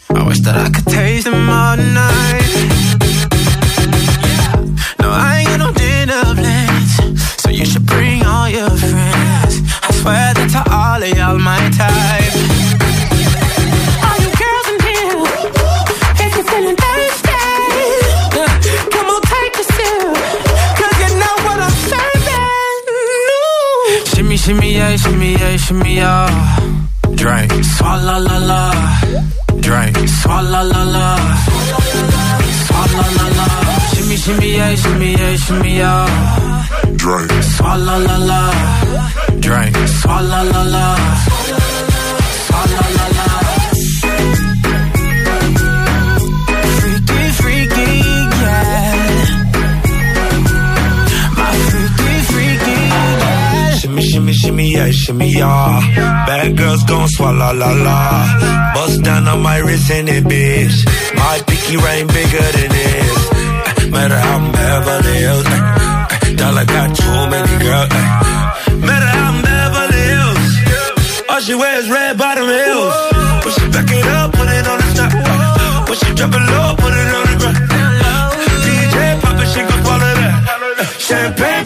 I 0.09 0.23
wish 0.23 0.39
that 0.41 0.55
I 0.55 0.69
could 0.69 0.85
taste 0.87 1.29
them 1.29 1.49
all 1.49 1.75
night. 1.77 2.36
Shimmy, 24.47 24.75
yeah, 24.75 24.95
shimmy, 24.95 25.33
yeah, 25.33 25.57
shimmy, 25.57 25.95
yeah. 25.95 26.59
Drink, 27.15 27.51
swalla 27.75 28.17
la 28.17 28.37
la. 28.49 28.61
Drink, 29.59 29.97
swalla 30.07 30.63
la 30.63 30.83
la. 30.85 31.17
Swalla 32.63 33.03
la 33.17 33.25
la. 33.37 33.47
Shimmy, 33.91 34.15
shimmy, 34.15 34.55
yeah, 34.55 34.75
shimmy, 34.75 35.11
yeah, 35.11 35.35
shimmy, 35.35 35.77
yeah. 35.79 36.65
Drink, 36.95 37.31
swalla 37.43 37.97
la 38.07 38.17
la. 38.29 38.41
Drink, 39.41 39.75
swalla 39.99 40.41
la 40.49 40.63
la. 40.63 40.95
Swalla 42.47 42.83
la 42.95 43.07
la. 43.17 43.46
Shimmy, 54.27 54.33
shimmy, 54.33 54.71
yeah, 54.73 54.91
shimmy, 54.91 55.29
yeah. 55.31 55.79
Bad 56.27 56.57
girls 56.57 56.83
gon' 56.83 57.07
swallow 57.07 57.53
la 57.53 57.71
la. 57.71 58.73
Bust 58.73 59.01
down 59.01 59.25
on 59.25 59.41
my 59.41 59.57
wrist 59.59 59.89
and 59.89 60.09
it, 60.09 60.25
bitch. 60.25 60.75
My 61.15 61.39
pinky 61.47 61.77
ring 61.77 62.07
bigger 62.07 62.47
than 62.57 62.69
this. 62.75 63.29
Uh, 63.31 63.87
Matter 63.89 64.19
how 64.19 64.35
I'm 64.35 64.51
Beverly 64.51 65.17
Hills. 65.23 65.45
uh, 65.47 66.35
Dollar 66.35 66.65
got 66.65 66.89
too 66.97 67.19
many 67.31 67.55
girls. 67.63 67.87
uh, 67.89 68.75
Matter 68.83 69.05
how 69.15 69.31
I'm 69.31 69.41
Beverly 69.47 70.03
Hills. 70.11 71.29
All 71.29 71.39
she 71.39 71.55
wears 71.55 71.89
red 71.89 72.17
bottom 72.17 72.47
heels. 72.51 72.95
When 73.45 73.53
she 73.55 73.65
back 73.71 73.89
it 73.95 74.07
up, 74.07 74.31
put 74.33 74.49
it 74.49 74.67
on 74.67 74.77
the 74.83 74.89
top. 74.99 75.13
uh, 75.15 75.85
When 75.87 75.97
she 75.99 76.13
drop 76.19 76.33
it 76.35 76.43
low, 76.51 76.75
put 76.75 76.91
it 76.91 77.09
on 77.15 77.23
the 77.31 77.35
ground. 77.39 77.57
DJ 78.65 79.21
pop 79.21 79.39
it, 79.39 79.47
she 79.55 79.61
gon' 79.63 79.83
swallow 79.85 80.13
that. 80.19 80.95
Champagne 80.99 81.65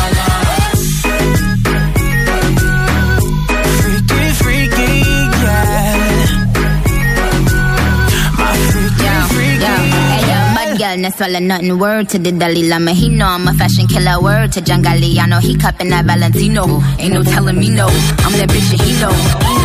All 10.99 11.35
or 11.35 11.39
nothing. 11.39 11.77
Word 11.79 12.09
to 12.09 12.19
the 12.19 12.31
Dalai 12.31 12.63
Lama. 12.67 12.91
He 12.91 13.09
know 13.09 13.25
I'm 13.27 13.47
a 13.47 13.53
fashion 13.53 13.87
killer. 13.87 14.21
Word 14.21 14.51
to 14.53 14.61
John 14.61 14.83
Galliano. 14.83 15.39
He 15.41 15.55
cupping 15.55 15.89
that 15.89 16.05
Valentino. 16.05 16.81
Ain't 16.99 17.13
no 17.13 17.23
telling 17.23 17.57
me 17.57 17.69
no. 17.69 17.87
I'm 17.87 18.33
that 18.33 18.49
bitch 18.49 18.71
and 18.71 18.81
he 18.81 18.99
know. 18.99 19.60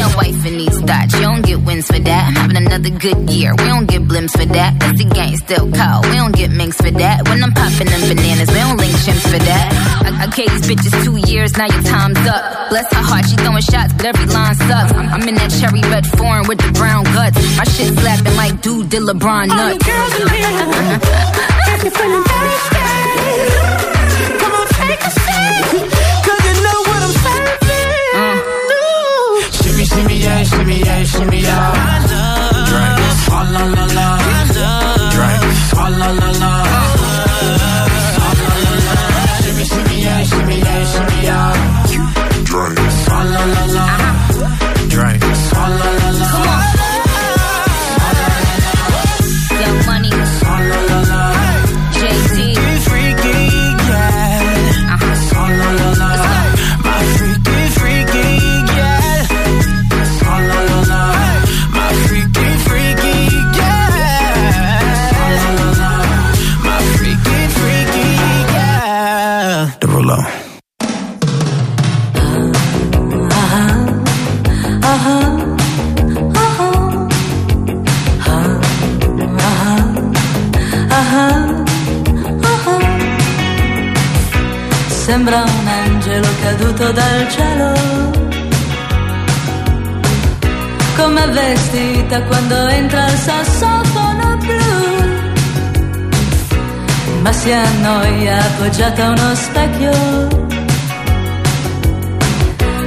Your 0.00 0.16
wife 0.16 0.40
in 0.48 0.56
these 0.56 0.78
thoughts. 0.80 1.12
You 1.14 1.20
don't 1.28 1.44
get 1.44 1.60
wins 1.60 1.86
for 1.86 1.98
that. 2.00 2.22
I'm 2.28 2.34
having 2.34 2.56
another 2.56 2.88
good 2.88 3.28
year. 3.28 3.52
We 3.52 3.64
don't 3.68 3.84
get 3.86 4.02
blimps 4.08 4.32
for 4.32 4.46
that. 4.48 4.80
Cause 4.80 4.96
the 4.96 5.04
gang 5.04 5.36
still 5.36 5.68
cold. 5.70 6.06
We 6.08 6.16
don't 6.16 6.34
get 6.34 6.50
minks 6.50 6.78
for 6.80 6.90
that. 6.90 7.28
When 7.28 7.42
I'm 7.44 7.52
popping 7.52 7.88
them 7.92 8.00
bananas, 8.08 8.48
we 8.48 8.60
don't 8.64 8.78
link 8.80 8.94
chimps 9.04 9.28
for 9.28 9.36
that. 9.38 9.66
I, 10.08 10.24
I 10.24 10.26
gave 10.32 10.48
these 10.56 10.64
bitches 10.64 10.94
two 11.04 11.16
years. 11.30 11.52
Now 11.56 11.66
your 11.68 11.82
time's 11.84 12.16
up. 12.24 12.70
Bless 12.70 12.88
her 12.96 13.04
heart. 13.04 13.28
She 13.28 13.36
throwing 13.36 13.60
shots, 13.60 13.92
but 13.92 14.06
every 14.06 14.24
line 14.32 14.54
sucks. 14.56 14.92
I'm, 14.96 15.08
I'm 15.20 15.28
in 15.28 15.34
that 15.36 15.52
cherry 15.60 15.82
red 15.92 16.06
foreign 16.16 16.48
with 16.48 16.58
the 16.64 16.72
brown 16.72 17.04
guts. 17.12 17.36
My 17.60 17.64
shit 17.64 17.92
slapping 18.00 18.36
like 18.40 18.62
dude 18.62 18.88
did 18.88 19.02
LeBron 19.04 19.52
All 19.52 19.68
you 19.68 19.76
nuts. 19.76 19.84
girls 19.84 20.14
in 20.16 20.28
here, 20.32 20.48
if 21.76 21.84
you're 21.84 21.92
feeling 21.92 22.24
thirsty, 22.24 22.88
come 24.40 24.52
on, 24.56 24.66
take 24.80 25.02
a 25.04 25.10
sip. 25.12 25.99
Drink. 31.20 31.36
Swalla 33.24 33.64
la 33.68 33.84
la 33.84 33.84
la. 33.96 34.06
La 35.88 35.88
la. 35.88 36.08
La 36.10 36.30
la. 36.40 36.52
Shimmy, 39.42 39.64
shimmy, 39.64 39.96
yeah, 40.00 40.22
shimmy, 40.24 40.56
yeah, 40.58 40.84
shimmy, 40.92 41.22
yeah. 41.22 41.52
Drink. 42.44 42.78
Swalla 43.04 43.42
la 43.54 43.64
la. 43.66 43.86
Drink. 43.86 43.99
Vestita 92.10 92.22
quando 92.22 92.68
entra 92.68 93.06
il 93.06 93.16
sassofono 93.16 94.36
blu. 94.36 95.08
Ma 97.22 97.32
si 97.32 97.52
annoia 97.52 98.38
appoggiata 98.38 99.06
a 99.06 99.10
uno 99.10 99.34
specchio. 99.34 100.28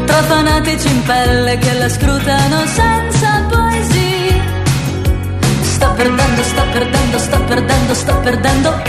Tra 0.06 0.24
fanatici 0.24 0.88
in 0.88 1.04
pelle 1.04 1.58
che 1.58 1.74
la 1.74 1.90
scrutano 1.90 2.66
senza 2.66 3.46
poesia. 3.50 4.42
Sta 5.62 5.90
perdendo, 5.90 6.44
sta 6.44 6.64
perdendo, 6.72 7.18
sta 7.18 7.40
perdendo, 7.40 7.94
sta 7.94 8.16
perdendo. 8.16 8.82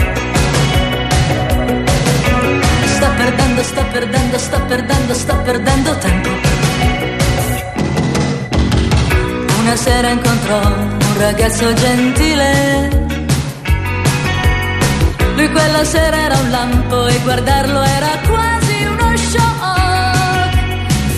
Sta 2.95 3.09
perdendo, 3.09 3.63
sta 3.63 3.83
perdendo, 3.83 4.37
sta 4.37 4.59
perdendo, 4.59 5.13
sta 5.13 5.35
perdendo 5.35 5.97
tempo. 5.97 6.54
Una 9.65 9.75
sera 9.77 10.09
incontrò 10.09 10.59
un 10.59 11.17
ragazzo 11.17 11.73
gentile. 11.73 12.89
Lui 15.35 15.49
quella 15.49 15.83
sera 15.83 16.15
era 16.17 16.37
un 16.37 16.51
lampo 16.51 17.07
e 17.07 17.19
guardarlo 17.23 17.81
era 17.81 18.09
quasi 18.27 18.85
uno 18.85 19.17
shock. 19.17 20.55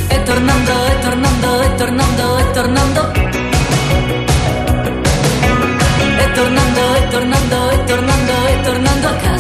E 0.07 0.23
tornando, 0.23 0.85
e 0.85 0.99
tornando, 1.01 1.61
e 1.61 1.75
tornando, 1.75 2.37
e 2.37 2.51
tornando. 2.51 3.11
E 6.17 6.31
tornando, 6.31 6.95
e 6.95 7.07
tornando, 7.09 7.69
e 7.69 7.83
tornando, 7.83 8.47
e 8.47 8.61
tornando 8.61 9.07
a 9.07 9.15
casa. 9.15 9.36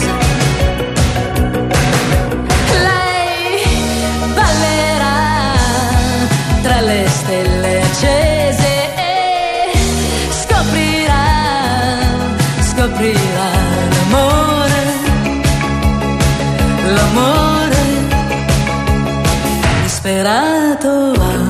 stato 20.77 21.13
ah, 21.19 21.49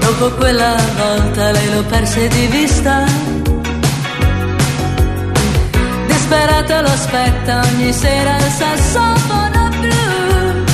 Dopo 0.00 0.36
quella 0.36 0.76
volta 0.96 1.50
lei 1.50 1.74
lo 1.74 1.82
perse 1.84 2.28
di 2.28 2.46
vista. 2.46 3.31
Disperata 6.32 6.80
lo 6.80 6.88
aspetta 6.88 7.60
ogni 7.60 7.92
sera 7.92 8.36
il 8.38 8.50
sassofono 8.58 9.68
blu. 9.80 10.64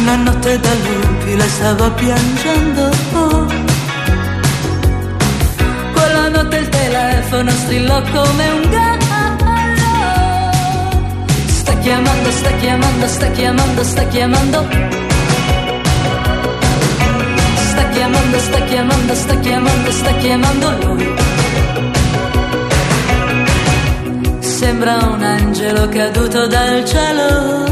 Una 0.00 0.16
notte 0.16 0.58
da 0.58 0.70
lupi 0.72 1.36
le 1.36 1.48
stava 1.48 1.90
piangendo. 1.90 2.88
Quella 5.92 6.28
notte 6.30 6.56
il 6.56 6.68
telefono 6.70 7.50
strillò 7.50 8.00
come 8.00 8.48
un 8.48 8.70
gallo. 8.70 9.78
Sta 11.48 11.74
chiamando, 11.74 12.30
sta 12.30 12.50
chiamando, 12.52 13.06
sta 13.06 13.30
chiamando, 13.32 13.84
sta 13.84 14.04
chiamando. 14.04 14.68
Sta 17.68 17.88
chiamando, 17.90 18.38
sta 18.38 18.60
chiamando, 18.64 19.14
sta 19.14 19.34
chiamando, 19.40 19.90
sta 19.90 20.12
chiamando 20.14 20.70
lui. 20.86 21.19
Sembra 24.60 24.98
un 25.06 25.22
angelo 25.22 25.88
caduto 25.88 26.46
dal 26.46 26.84
cielo. 26.84 27.64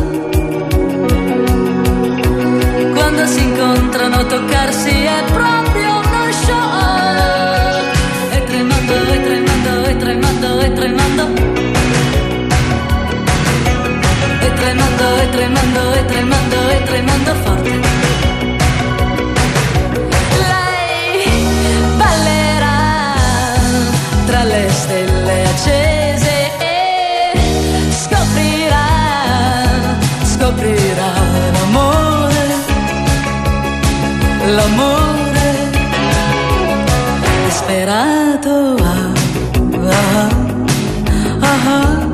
Quando 2.95 3.27
si 3.27 3.43
incontrano 3.43 4.25
toccarsi 4.25 5.05
è 5.05 5.23
proprio 5.31 5.91
uno 5.99 6.33
shock. 6.33 7.97
E 8.31 8.43
tremando, 8.45 8.95
e 9.13 9.23
tremando, 9.23 9.85
e 9.85 9.97
tremando, 9.99 10.61
e 10.61 10.73
tremando. 10.73 11.25
E 14.41 14.53
tremando, 14.55 15.19
e 15.19 15.29
tremando, 15.29 15.93
e 15.93 16.05
tremando, 16.07 16.69
e 16.71 16.83
tremando 16.85 17.35
forte. 17.45 17.71
Lei 20.41 21.29
ballerà 21.99 22.81
tra 24.25 24.43
le 24.45 24.69
stelle 24.71 25.48
l'amore 34.55 35.71
disperato. 37.45 38.77
Ah, 38.81 39.13
ah, 39.91 40.29
ah, 41.41 42.08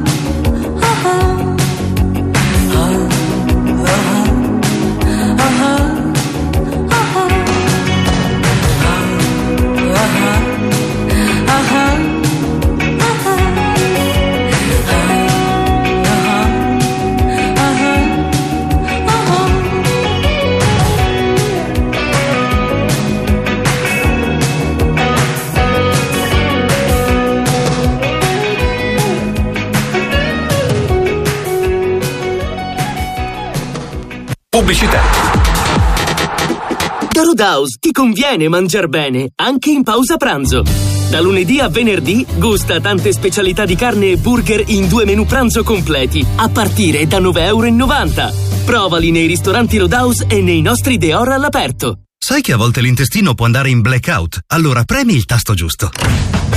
Roadhouse 37.44 37.76
ti 37.78 37.92
conviene 37.92 38.48
mangiar 38.48 38.88
bene, 38.88 39.28
anche 39.34 39.68
in 39.68 39.82
pausa 39.82 40.16
pranzo. 40.16 40.62
Da 41.10 41.20
lunedì 41.20 41.60
a 41.60 41.68
venerdì 41.68 42.24
gusta 42.36 42.80
tante 42.80 43.12
specialità 43.12 43.66
di 43.66 43.74
carne 43.74 44.12
e 44.12 44.16
burger 44.16 44.64
in 44.68 44.88
due 44.88 45.04
menù 45.04 45.26
pranzo 45.26 45.62
completi, 45.62 46.24
a 46.36 46.48
partire 46.48 47.06
da 47.06 47.18
9,90 47.20 47.40
euro. 47.44 48.32
Provali 48.64 49.10
nei 49.10 49.26
ristoranti 49.26 49.76
Roadhouse 49.76 50.24
e 50.26 50.40
nei 50.40 50.62
nostri 50.62 50.96
Deor 50.96 51.32
all'aperto. 51.32 52.04
Sai 52.18 52.40
che 52.40 52.54
a 52.54 52.56
volte 52.56 52.80
l'intestino 52.80 53.34
può 53.34 53.44
andare 53.44 53.68
in 53.68 53.82
blackout? 53.82 54.40
Allora 54.46 54.84
premi 54.84 55.14
il 55.14 55.26
tasto 55.26 55.52
giusto. 55.52 55.90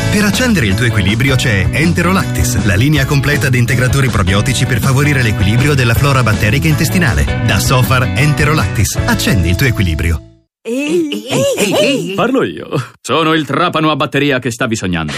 Per 0.10 0.24
accendere 0.24 0.68
il 0.68 0.76
tuo 0.76 0.86
equilibrio 0.86 1.36
c'è 1.36 1.68
Enterolactis, 1.70 2.64
la 2.64 2.76
linea 2.76 3.06
completa 3.06 3.50
di 3.50 3.58
integratori 3.58 4.08
probiotici 4.08 4.66
per 4.66 4.80
favorire 4.80 5.22
l'equilibrio 5.22 5.76
della 5.76 5.96
flora 5.96 6.24
batterica 6.24 6.70
intestinale. 6.70 7.44
Da 7.46 7.60
Sofar 7.60 8.14
Enterolactis, 8.16 8.96
accendi 8.96 9.50
il 9.50 9.58
tuo 9.58 9.68
equilibrio. 9.68 10.22
Ehi, 10.68 11.26
ehi, 11.30 11.74
ehi, 11.80 12.14
Parlo 12.14 12.44
io. 12.44 12.68
Sono 13.00 13.34
il 13.34 13.46
trapano 13.46 13.90
a 13.90 13.96
batteria 13.96 14.40
che 14.40 14.52
stavi 14.52 14.76
sognando. 14.76 15.14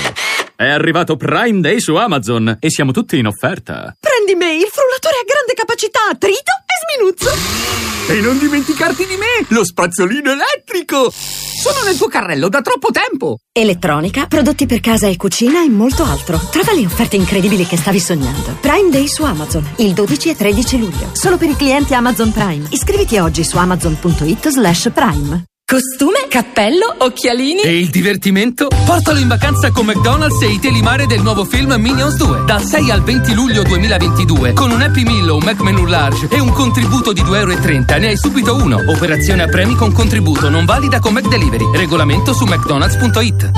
È 0.59 0.67
arrivato 0.67 1.15
Prime 1.15 1.61
Day 1.61 1.79
su 1.79 1.95
Amazon 1.95 2.57
e 2.59 2.69
siamo 2.69 2.91
tutti 2.91 3.17
in 3.17 3.27
offerta. 3.27 3.95
Prendi 3.97 4.35
me, 4.35 4.55
il 4.55 4.67
frullatore 4.69 5.15
a 5.15 5.25
grande 5.25 5.53
capacità, 5.53 5.99
trito 6.19 6.51
e 6.65 6.75
sminuzzo. 6.83 8.11
E 8.11 8.19
non 8.19 8.37
dimenticarti 8.37 9.05
di 9.05 9.15
me, 9.15 9.45
lo 9.55 9.63
spazzolino 9.63 10.29
elettrico. 10.29 11.09
Sono 11.11 11.85
nel 11.85 11.95
tuo 11.95 12.09
carrello 12.09 12.49
da 12.49 12.59
troppo 12.59 12.89
tempo. 12.91 13.37
Elettronica, 13.53 14.27
prodotti 14.27 14.65
per 14.65 14.81
casa 14.81 15.07
e 15.07 15.15
cucina 15.15 15.63
e 15.63 15.69
molto 15.69 16.03
altro. 16.03 16.37
Trova 16.51 16.73
le 16.73 16.85
offerte 16.85 17.15
incredibili 17.15 17.65
che 17.65 17.77
stavi 17.77 18.01
sognando. 18.01 18.57
Prime 18.59 18.89
Day 18.89 19.07
su 19.07 19.23
Amazon, 19.23 19.65
il 19.77 19.93
12 19.93 20.27
e 20.27 20.35
13 20.35 20.77
luglio. 20.77 21.09
Solo 21.13 21.37
per 21.37 21.47
i 21.47 21.55
clienti 21.55 21.93
Amazon 21.93 22.33
Prime. 22.33 22.67
Iscriviti 22.71 23.17
oggi 23.17 23.45
su 23.45 23.57
amazon.it 23.57 24.49
slash 24.49 24.91
prime. 24.93 25.48
Costume, 25.69 26.25
cappello, 26.27 26.95
occhialini. 26.97 27.61
E 27.61 27.77
il 27.77 27.91
divertimento? 27.91 28.69
Portalo 28.87 29.19
in 29.19 29.27
vacanza 29.27 29.69
con 29.69 29.85
McDonald's 29.85 30.41
e 30.41 30.47
i 30.47 30.57
telimare 30.57 31.05
del 31.05 31.21
nuovo 31.21 31.45
film 31.45 31.75
Minions 31.75 32.15
2. 32.15 32.43
Dal 32.43 32.63
6 32.63 32.89
al 32.89 33.03
20 33.03 33.35
luglio 33.35 33.61
2022. 33.61 34.53
Con 34.53 34.71
un 34.71 34.81
Happy 34.81 35.03
Meal 35.03 35.29
o 35.29 35.35
un 35.35 35.43
McMenu 35.43 35.85
Large 35.85 36.27
e 36.31 36.39
un 36.39 36.51
contributo 36.53 37.13
di 37.13 37.21
2,30 37.21 37.35
euro. 37.35 37.99
Ne 37.99 38.07
hai 38.07 38.17
subito 38.17 38.55
uno. 38.55 38.81
Operazione 38.87 39.43
a 39.43 39.47
premi 39.47 39.75
con 39.75 39.91
contributo 39.91 40.49
non 40.49 40.65
valida 40.65 40.99
con 40.99 41.13
McDelivery. 41.13 41.65
Regolamento 41.75 42.33
su 42.33 42.45
mcdonalds.it. 42.45 43.51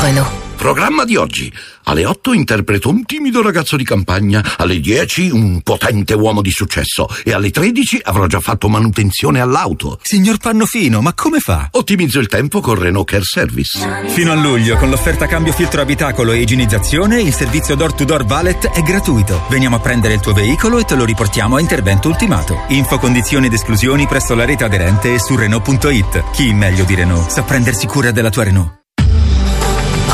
Renault. 0.00 0.41
Programma 0.62 1.04
di 1.04 1.16
oggi. 1.16 1.52
Alle 1.86 2.06
8 2.06 2.32
interpreto 2.34 2.88
un 2.88 3.04
timido 3.04 3.42
ragazzo 3.42 3.74
di 3.74 3.82
campagna, 3.82 4.54
alle 4.58 4.78
10 4.78 5.30
un 5.30 5.60
potente 5.62 6.14
uomo 6.14 6.40
di 6.40 6.52
successo 6.52 7.08
e 7.24 7.32
alle 7.32 7.50
13 7.50 7.98
avrò 8.04 8.28
già 8.28 8.38
fatto 8.38 8.68
manutenzione 8.68 9.40
all'auto. 9.40 9.98
Signor 10.00 10.36
Pannofino, 10.36 11.02
ma 11.02 11.14
come 11.14 11.40
fa? 11.40 11.66
Ottimizzo 11.72 12.20
il 12.20 12.28
tempo 12.28 12.60
con 12.60 12.76
Renault 12.76 13.10
Care 13.10 13.24
Service. 13.24 13.76
Fino 14.10 14.30
a 14.30 14.36
luglio, 14.36 14.76
con 14.76 14.88
l'offerta 14.88 15.26
cambio 15.26 15.52
filtro 15.52 15.80
abitacolo 15.80 16.30
e 16.30 16.38
igienizzazione, 16.38 17.20
il 17.20 17.34
servizio 17.34 17.74
door 17.74 17.94
to 17.94 18.04
door 18.04 18.24
valet 18.24 18.70
è 18.70 18.82
gratuito. 18.82 19.42
Veniamo 19.48 19.74
a 19.74 19.80
prendere 19.80 20.14
il 20.14 20.20
tuo 20.20 20.32
veicolo 20.32 20.78
e 20.78 20.84
te 20.84 20.94
lo 20.94 21.04
riportiamo 21.04 21.56
a 21.56 21.60
intervento 21.60 22.06
ultimato. 22.06 22.66
Info 22.68 23.00
condizioni 23.00 23.46
ed 23.46 23.52
esclusioni 23.52 24.06
presso 24.06 24.36
la 24.36 24.44
rete 24.44 24.62
aderente 24.62 25.12
e 25.12 25.18
su 25.18 25.34
Renault.it. 25.34 26.30
Chi 26.30 26.54
meglio 26.54 26.84
di 26.84 26.94
Renault 26.94 27.30
sa 27.30 27.42
prendersi 27.42 27.88
cura 27.88 28.12
della 28.12 28.30
tua 28.30 28.44
Renault. 28.44 28.81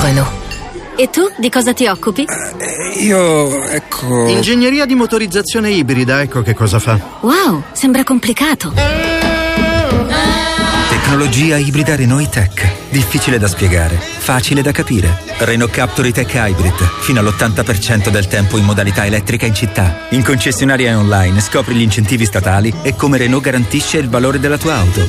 Renault. 0.01 0.31
E 0.97 1.11
tu 1.11 1.31
di 1.37 1.49
cosa 1.49 1.73
ti 1.73 1.87
occupi? 1.87 2.25
Io, 3.01 3.63
ecco. 3.65 4.27
Ingegneria 4.27 4.85
di 4.85 4.95
motorizzazione 4.95 5.71
ibrida, 5.71 6.21
ecco 6.23 6.43
che 6.43 6.55
cosa 6.55 6.79
fa. 6.79 6.99
Wow, 7.21 7.63
sembra 7.73 8.03
complicato. 8.05 8.73
Tecnologia 10.89 11.57
ibrida 11.57 11.95
Renault 11.95 12.23
e-Tech. 12.27 12.91
Difficile 12.91 13.39
da 13.39 13.47
spiegare, 13.49 13.97
facile 13.97 14.61
da 14.61 14.73
capire. 14.73 15.23
Renault 15.39 15.73
Capture 15.73 16.11
Tech 16.11 16.33
Hybrid. 16.35 17.01
Fino 17.01 17.21
all'80% 17.21 18.09
del 18.09 18.27
tempo 18.27 18.57
in 18.57 18.65
modalità 18.65 19.07
elettrica 19.07 19.47
in 19.47 19.55
città. 19.55 20.07
In 20.11 20.25
concessionaria 20.25 20.91
e 20.91 20.95
online 20.95 21.41
scopri 21.41 21.75
gli 21.75 21.83
incentivi 21.83 22.25
statali 22.25 22.75
e 22.83 22.95
come 22.95 23.19
Renault 23.19 23.45
garantisce 23.45 23.99
il 23.99 24.09
valore 24.09 24.41
della 24.41 24.59
tua 24.59 24.75
auto. 24.77 25.07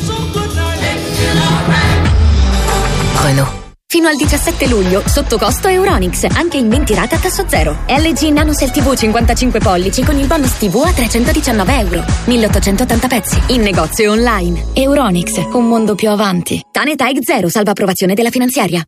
Renault. 3.21 3.58
Fino 3.91 4.07
al 4.07 4.17
17 4.17 4.67
luglio, 4.67 5.01
sotto 5.07 5.39
costo 5.39 5.67
Euronix, 5.67 6.23
anche 6.35 6.57
in 6.57 6.69
20 6.69 6.93
rate 6.93 7.15
a 7.15 7.17
tasso 7.17 7.49
zero. 7.49 7.85
LG 7.87 8.29
NanoCell 8.29 8.69
TV 8.69 8.93
55 8.93 9.59
pollici 9.59 10.03
con 10.03 10.15
il 10.19 10.27
bonus 10.27 10.59
TV 10.59 10.75
a 10.85 10.91
319 10.91 11.79
euro. 11.79 12.05
1880 12.25 13.07
pezzi. 13.07 13.41
In 13.47 13.61
negozio 13.61 14.03
e 14.03 14.07
online. 14.09 14.65
Euronix, 14.73 15.43
un 15.53 15.67
mondo 15.67 15.95
più 15.95 16.11
avanti. 16.11 16.63
Tane 16.71 16.95
Tag 16.95 17.17
Zero, 17.23 17.49
salva 17.49 17.71
approvazione 17.71 18.13
della 18.13 18.29
finanziaria. 18.29 18.85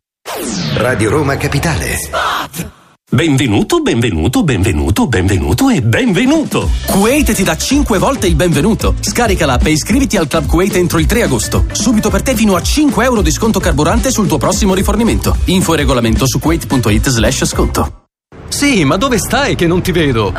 Radio 0.75 1.09
Roma 1.09 1.35
Capitale. 1.35 2.80
Benvenuto, 3.13 3.81
benvenuto, 3.81 4.41
benvenuto, 4.41 5.05
benvenuto 5.05 5.67
e 5.67 5.81
benvenuto! 5.81 6.69
Kuwait 6.85 7.33
ti 7.33 7.43
dà 7.43 7.57
5 7.57 7.97
volte 7.97 8.27
il 8.27 8.35
benvenuto. 8.35 8.95
Scarica 9.01 9.45
l'app 9.45 9.65
e 9.65 9.71
iscriviti 9.71 10.15
al 10.15 10.29
Club 10.29 10.45
Kuwait 10.45 10.77
entro 10.77 10.97
il 10.97 11.07
3 11.07 11.23
agosto. 11.23 11.65
Subito 11.73 12.09
per 12.09 12.21
te 12.21 12.35
fino 12.37 12.55
a 12.55 12.61
5 12.61 13.03
euro 13.03 13.21
di 13.21 13.31
sconto 13.31 13.59
carburante 13.59 14.11
sul 14.11 14.27
tuo 14.27 14.37
prossimo 14.37 14.73
rifornimento. 14.73 15.35
Info 15.45 15.73
e 15.73 15.77
regolamento 15.77 16.25
su 16.25 16.39
kuwait.it 16.39 17.09
slash 17.09 17.43
sconto. 17.43 18.05
Sì, 18.47 18.85
ma 18.85 18.95
dove 18.95 19.17
stai 19.17 19.55
che 19.55 19.67
non 19.67 19.81
ti 19.81 19.91
vedo? 19.91 20.31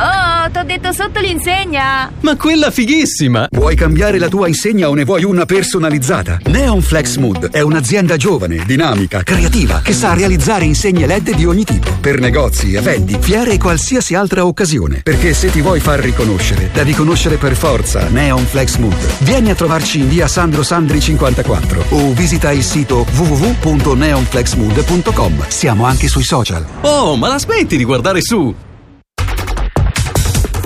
T'ho 0.51 0.65
detto 0.65 0.93
sotto 0.93 1.21
l'insegna. 1.21 2.11
Ma 2.21 2.37
quella 2.37 2.71
fighissima! 2.71 3.49
Vuoi 3.51 3.77
cambiare 3.77 4.19
la 4.19 4.29
tua 4.29 4.49
insegna 4.49 4.89
o 4.89 4.95
ne 4.95 5.05
vuoi 5.05 5.25
una 5.25 5.45
personalizzata? 5.45 6.39
Neon 6.47 6.81
Flex 6.83 7.17
Mood 7.17 7.51
è 7.51 7.61
un'azienda 7.61 8.17
giovane, 8.17 8.65
dinamica, 8.67 9.23
creativa 9.23 9.81
che 9.83 9.93
sa 9.93 10.15
realizzare 10.15 10.65
insegne 10.65 11.07
LED 11.07 11.35
di 11.35 11.45
ogni 11.45 11.65
tipo 11.65 11.91
per 12.01 12.19
negozi, 12.19 12.75
eventi, 12.75 13.17
fiere 13.21 13.53
e 13.53 13.59
qualsiasi 13.59 14.15
altra 14.15 14.45
occasione. 14.45 15.01
Perché 15.03 15.35
se 15.35 15.51
ti 15.51 15.61
vuoi 15.61 15.81
far 15.81 16.01
riconoscere, 16.01 16.71
devi 16.73 16.93
conoscere 16.93 17.37
per 17.37 17.55
forza 17.55 18.09
Neon 18.09 18.45
Flex 18.45 18.79
Mood. 18.79 18.97
Vieni 19.21 19.51
a 19.51 19.55
trovarci 19.55 20.01
in 20.01 20.09
via 20.09 20.27
Sandro 20.27 20.63
Sandri 20.63 21.01
54 21.01 21.85
o 21.91 22.13
visita 22.13 22.51
il 22.51 22.65
sito 22.65 23.07
www.neonflexmood.com. 23.15 25.45
Siamo 25.49 25.85
anche 25.85 26.09
sui 26.09 26.25
social. 26.25 26.65
Oh, 26.81 27.17
ma 27.17 27.29
la 27.29 27.39
smetti 27.39 27.77
di 27.77 27.85
guardare 27.85 28.21
su! 28.21 28.71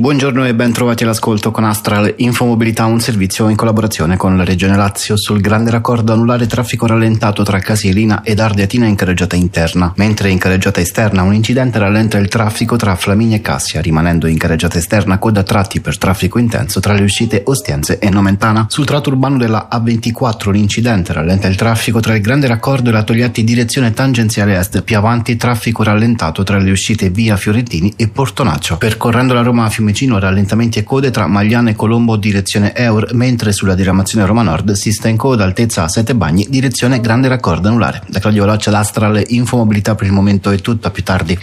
Buongiorno 0.00 0.46
e 0.46 0.54
ben 0.54 0.70
trovati 0.70 1.02
all'ascolto 1.02 1.50
con 1.50 1.64
Astral 1.64 2.14
Infomobilità, 2.18 2.84
un 2.84 3.00
servizio 3.00 3.48
in 3.48 3.56
collaborazione 3.56 4.16
con 4.16 4.36
la 4.36 4.44
Regione 4.44 4.76
Lazio 4.76 5.16
sul 5.16 5.40
grande 5.40 5.72
raccordo 5.72 6.12
anulare 6.12 6.46
traffico 6.46 6.86
rallentato 6.86 7.42
tra 7.42 7.58
Casilina 7.58 8.22
ed 8.22 8.38
Ardeatina 8.38 8.86
in 8.86 8.94
carreggiata 8.94 9.34
interna, 9.34 9.92
mentre 9.96 10.30
in 10.30 10.38
carreggiata 10.38 10.78
esterna 10.78 11.22
un 11.22 11.34
incidente 11.34 11.80
rallenta 11.80 12.16
il 12.16 12.28
traffico 12.28 12.76
tra 12.76 12.94
Flaminia 12.94 13.38
e 13.38 13.40
Cassia, 13.40 13.80
rimanendo 13.80 14.28
in 14.28 14.38
carreggiata 14.38 14.78
esterna 14.78 15.18
coda 15.18 15.42
tratti 15.42 15.80
per 15.80 15.98
traffico 15.98 16.38
intenso 16.38 16.78
tra 16.78 16.92
le 16.92 17.02
uscite 17.02 17.42
Ostiense 17.46 17.98
e 17.98 18.08
Nomentana. 18.08 18.66
Sul 18.68 18.86
tratto 18.86 19.10
urbano 19.10 19.36
della 19.36 19.68
A24 19.68 20.50
un 20.50 20.54
incidente 20.54 21.12
rallenta 21.12 21.48
il 21.48 21.56
traffico 21.56 21.98
tra 21.98 22.14
il 22.14 22.20
grande 22.22 22.46
raccordo 22.46 22.90
e 22.90 22.92
la 22.92 23.02
Togliatti 23.02 23.42
direzione 23.42 23.92
tangenziale 23.92 24.56
est, 24.56 24.80
più 24.82 24.96
avanti 24.96 25.34
traffico 25.34 25.82
rallentato 25.82 26.44
tra 26.44 26.58
le 26.58 26.70
uscite 26.70 27.10
via 27.10 27.36
Fiorentini 27.36 27.94
e 27.96 28.06
Portonaccio. 28.06 28.76
Percorrendo 28.76 29.34
la 29.34 29.42
Roma 29.42 29.64
a 29.64 29.70
Fiumicino 29.88 30.18
rallentamenti 30.18 30.78
e 30.78 30.84
code 30.84 31.10
tra 31.10 31.26
Magliana 31.26 31.70
e 31.70 31.74
Colombo 31.74 32.16
direzione 32.16 32.74
Eur, 32.74 33.14
mentre 33.14 33.52
sulla 33.52 33.74
diramazione 33.74 34.26
Roma 34.26 34.42
Nord 34.42 34.72
si 34.72 34.92
sta 34.92 35.08
in 35.08 35.16
coda 35.16 35.44
altezza 35.44 35.84
a 35.84 35.88
Sette 35.88 36.14
Bagni 36.14 36.44
direzione 36.46 37.00
Grande 37.00 37.28
Raccordo 37.28 37.68
Anulare. 37.68 38.02
Da 38.06 38.20
Claudio 38.20 38.44
Veloce 38.44 38.68
l'Astral 38.70 39.24
Infomobilità 39.28 39.94
per 39.94 40.06
il 40.06 40.12
momento 40.12 40.50
è 40.50 40.58
tutto, 40.60 40.88
a 40.88 40.90
più 40.90 41.02
tardi. 41.02 41.38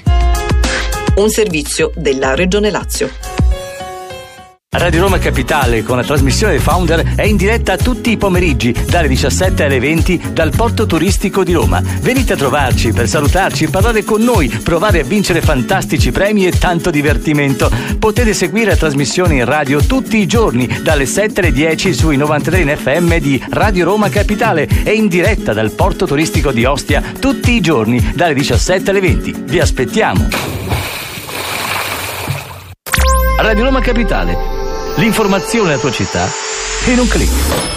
Un 1.16 1.30
servizio 1.30 1.92
della 1.96 2.36
Regione 2.36 2.70
Lazio. 2.70 3.10
Radio 4.78 5.02
Roma 5.02 5.20
Capitale 5.20 5.84
con 5.84 5.96
la 5.96 6.04
trasmissione 6.04 6.60
Founder 6.60 7.16
è 7.16 7.24
in 7.24 7.38
diretta 7.38 7.78
tutti 7.78 8.12
i 8.12 8.18
pomeriggi 8.18 8.76
dalle 8.90 9.08
17 9.08 9.64
alle 9.64 9.80
20 9.80 10.34
dal 10.34 10.52
porto 10.54 10.86
turistico 10.86 11.46
di 11.46 11.54
Roma. 11.54 11.82
Venite 12.02 12.34
a 12.34 12.36
trovarci 12.36 12.92
per 12.92 13.08
salutarci, 13.08 13.70
parlare 13.70 14.04
con 14.04 14.22
noi, 14.22 14.50
provare 14.50 15.00
a 15.00 15.04
vincere 15.04 15.42
fantastici 15.42 16.12
premi 16.12 16.46
e 16.46 16.52
tanto 16.52 16.92
divertimento. 16.92 17.72
Potete 17.98 18.34
seguire 18.34 18.72
la 18.72 18.76
trasmissione 18.76 19.36
in 19.36 19.46
radio 19.46 19.84
tutti 19.84 20.18
i 20.18 20.28
giorni 20.28 20.68
dalle 20.84 21.06
7 21.06 21.40
alle 21.40 21.54
10 21.54 21.94
sui 21.94 22.18
93 22.18 22.60
in 22.60 22.76
FM 22.76 23.18
di 23.18 23.44
Radio 23.52 23.86
Roma 23.86 24.10
Capitale 24.10 24.68
e 24.84 24.92
in 24.92 25.08
diretta 25.08 25.54
dal 25.54 25.72
porto 25.72 26.06
turistico 26.06 26.52
di 26.52 26.66
Ostia 26.66 27.02
tutti 27.18 27.54
i 27.54 27.62
giorni 27.62 28.12
dalle 28.14 28.34
17 28.34 28.90
alle 28.90 29.00
20. 29.00 29.36
Vi 29.46 29.60
aspettiamo. 29.60 30.28
Radio 33.38 33.64
Roma 33.64 33.80
Capitale 33.80 34.55
l'informazione 34.96 35.70
alla 35.70 35.80
tua 35.80 35.92
città 35.92 36.30
in 36.86 37.00
un 37.00 37.08
clic. 37.08 37.74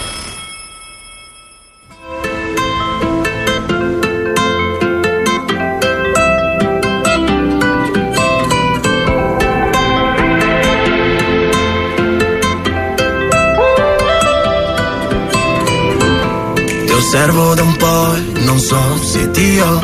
osservo 17.09 17.55
da 17.55 17.63
un 17.63 17.75
po' 17.77 18.15
non 18.43 18.59
so 18.59 18.79
se 19.01 19.31
ti 19.31 19.59
ho 19.59 19.83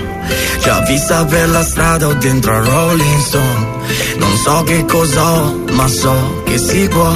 già 0.62 0.82
vista 0.82 1.26
per 1.26 1.50
la 1.50 1.64
strada 1.64 2.08
o 2.08 2.14
dentro 2.14 2.56
a 2.56 2.60
Rolling 2.60 3.20
Stone 3.20 3.85
non 4.18 4.38
so 4.38 4.64
che 4.64 4.86
cos'ho, 4.86 5.64
ma 5.72 5.88
so 5.88 6.44
che 6.46 6.58
si 6.58 6.88
può 6.88 7.12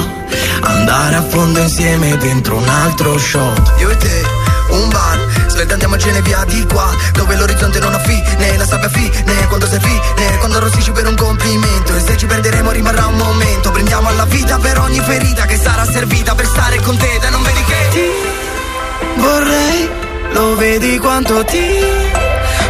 andare 0.60 1.16
a 1.16 1.22
fondo 1.22 1.60
insieme 1.60 2.16
dentro 2.18 2.56
un 2.56 2.68
altro 2.68 3.18
shot. 3.18 3.72
Io 3.78 3.90
e 3.90 3.96
te, 3.96 4.24
un 4.70 4.88
bar, 4.88 5.18
svelta 5.48 5.72
andiamocene 5.74 6.22
via 6.22 6.44
di 6.46 6.64
qua, 6.66 6.88
dove 7.12 7.36
l'orizzonte 7.36 7.78
non 7.80 7.94
ha 7.94 7.98
fine, 7.98 8.56
la 8.56 8.66
sabbia 8.66 8.88
fine, 8.88 9.46
quando 9.48 9.66
sei 9.66 9.80
fine, 9.80 10.38
quando 10.38 10.58
arrossisci 10.58 10.92
per 10.92 11.06
un 11.06 11.16
complimento. 11.16 11.94
E 11.94 12.00
se 12.00 12.16
ci 12.16 12.26
perderemo 12.26 12.70
rimarrà 12.70 13.06
un 13.06 13.16
momento, 13.16 13.70
prendiamo 13.70 14.08
alla 14.08 14.24
vita 14.24 14.58
per 14.58 14.78
ogni 14.78 15.00
ferita 15.00 15.46
che 15.46 15.56
sarà 15.56 15.84
servita 15.84 16.34
per 16.34 16.46
stare 16.46 16.80
con 16.80 16.96
te, 16.96 17.18
e 17.20 17.30
non 17.30 17.42
vedi 17.42 17.64
che 17.64 17.88
ti 17.90 19.20
vorrei, 19.20 19.88
lo 20.32 20.56
vedi 20.56 20.98
quanto 20.98 21.44
ti 21.44 21.66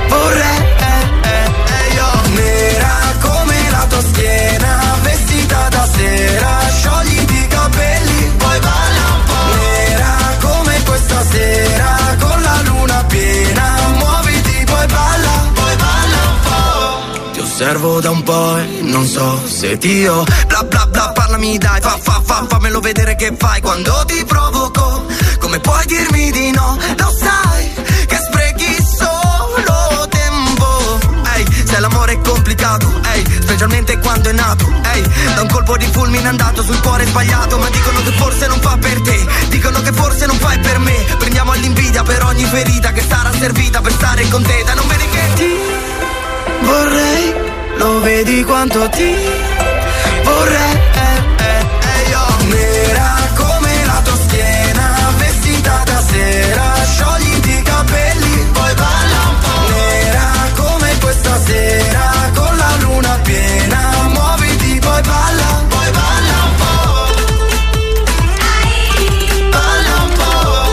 vorrei. 0.08 0.79
Da 5.68 5.88
sera, 5.94 6.58
sciogliti 6.70 7.34
i 7.34 7.46
capelli, 7.46 8.32
poi 8.36 8.58
balla 8.58 9.04
un 9.14 9.22
po'. 9.24 9.54
Nera 9.56 10.16
come 10.40 10.82
questa 10.84 11.24
sera, 11.30 12.16
con 12.18 12.42
la 12.42 12.60
luna 12.64 13.04
piena, 13.04 13.78
muoviti, 13.98 14.64
poi 14.64 14.86
balla, 14.86 15.50
poi 15.54 15.76
balla 15.76 16.20
un 16.28 16.40
po'. 16.42 17.30
Ti 17.32 17.40
osservo 17.40 18.00
da 18.00 18.10
un 18.10 18.22
po' 18.22 18.56
e 18.58 18.80
non 18.82 19.06
so 19.06 19.40
se 19.46 19.78
ti 19.78 20.06
ho 20.06 20.24
Bla 20.46 20.62
bla 20.64 20.86
bla 20.86 21.12
parlami 21.12 21.58
dai 21.58 21.80
fa 21.80 21.96
fa 22.00 22.20
fa 22.24 22.44
fammelo 22.48 22.80
vedere 22.80 23.14
che 23.16 23.34
fai 23.38 23.60
quando 23.60 23.92
ti 24.06 24.24
provoco 24.24 25.04
Come 25.38 25.60
puoi 25.60 25.84
dirmi 25.86 26.30
di 26.32 26.50
no? 26.52 26.76
Lo 26.96 27.10
sai 27.18 27.70
che 28.06 28.16
sprechi 28.16 28.76
solo 28.98 30.08
tempo 30.08 30.98
Ehi, 31.36 31.46
se 31.66 31.78
l'amore 31.80 32.12
è 32.14 32.20
complicato 32.20 33.00
Ehi, 33.14 33.29
specialmente 33.61 33.99
quando 33.99 34.31
è 34.31 34.33
nato 34.33 34.73
Ehi, 34.94 35.03
da 35.35 35.42
un 35.42 35.49
colpo 35.49 35.77
di 35.77 35.85
fulmine 35.92 36.27
andato 36.27 36.62
sul 36.62 36.81
cuore 36.81 37.05
sbagliato 37.05 37.59
Ma 37.59 37.68
dicono 37.68 38.01
che 38.03 38.11
forse 38.12 38.46
non 38.46 38.59
fa 38.59 38.79
per 38.79 38.99
te 39.03 39.27
Dicono 39.49 39.83
che 39.83 39.92
forse 39.92 40.25
non 40.25 40.37
fai 40.38 40.59
per 40.61 40.79
me 40.79 40.94
Prendiamo 41.18 41.53
all'invidia 41.53 42.03
per 42.03 42.25
ogni 42.25 42.44
ferita 42.44 42.90
Che 42.92 43.05
sarà 43.07 43.31
servita 43.38 43.83
per 43.83 43.92
stare 43.92 44.27
con 44.29 44.42
te 44.42 44.62
Dai 44.64 44.75
non 44.75 44.87
vedi 44.87 45.09
che 45.11 45.33
ti 45.35 45.55
vorrei, 46.62 47.35
lo 47.77 48.01
vedi 48.01 48.44
quanto 48.44 48.88
ti 48.88 49.14
vorrei. 50.25 50.73
eh, 50.94 51.44
eh, 51.44 52.07
eh, 52.07 52.09
io. 52.09 52.46
Nera 52.49 53.19
poi 65.00 65.12
balla, 65.12 65.64
poi 65.68 65.90
balla 65.90 66.42
un 66.44 66.54
po'. 66.56 67.08
Balla 69.50 69.94
un 70.02 70.12
po'. 70.12 70.68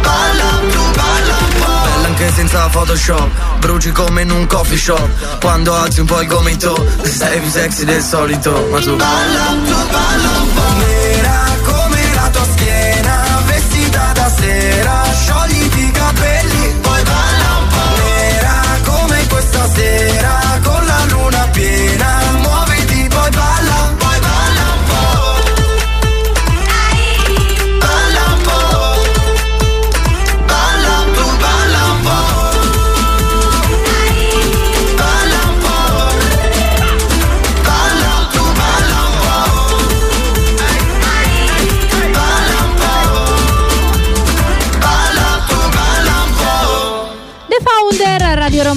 Balla, 0.00 0.48
tu 0.70 0.90
balla 0.94 1.36
un 1.38 1.52
po'. 1.58 1.72
Bella 1.84 2.06
anche 2.06 2.32
senza 2.32 2.68
Photoshop 2.68 3.58
Bruci 3.58 3.90
come 3.92 4.22
in 4.22 4.30
un 4.30 4.46
coffee 4.46 4.76
shop 4.76 5.40
Quando 5.40 5.74
alzi 5.74 6.00
un 6.00 6.06
po' 6.06 6.20
il 6.20 6.28
gomito 6.28 6.86
Sei 7.02 7.40
più 7.40 7.50
sexy 7.50 7.84
del 7.84 8.02
solito 8.02 8.68
Ma 8.70 8.78
tu 8.80 8.94
Balla, 8.94 9.46
tu 9.64 9.88
balla 9.90 10.28
un 10.40 10.52
po' 10.54 10.63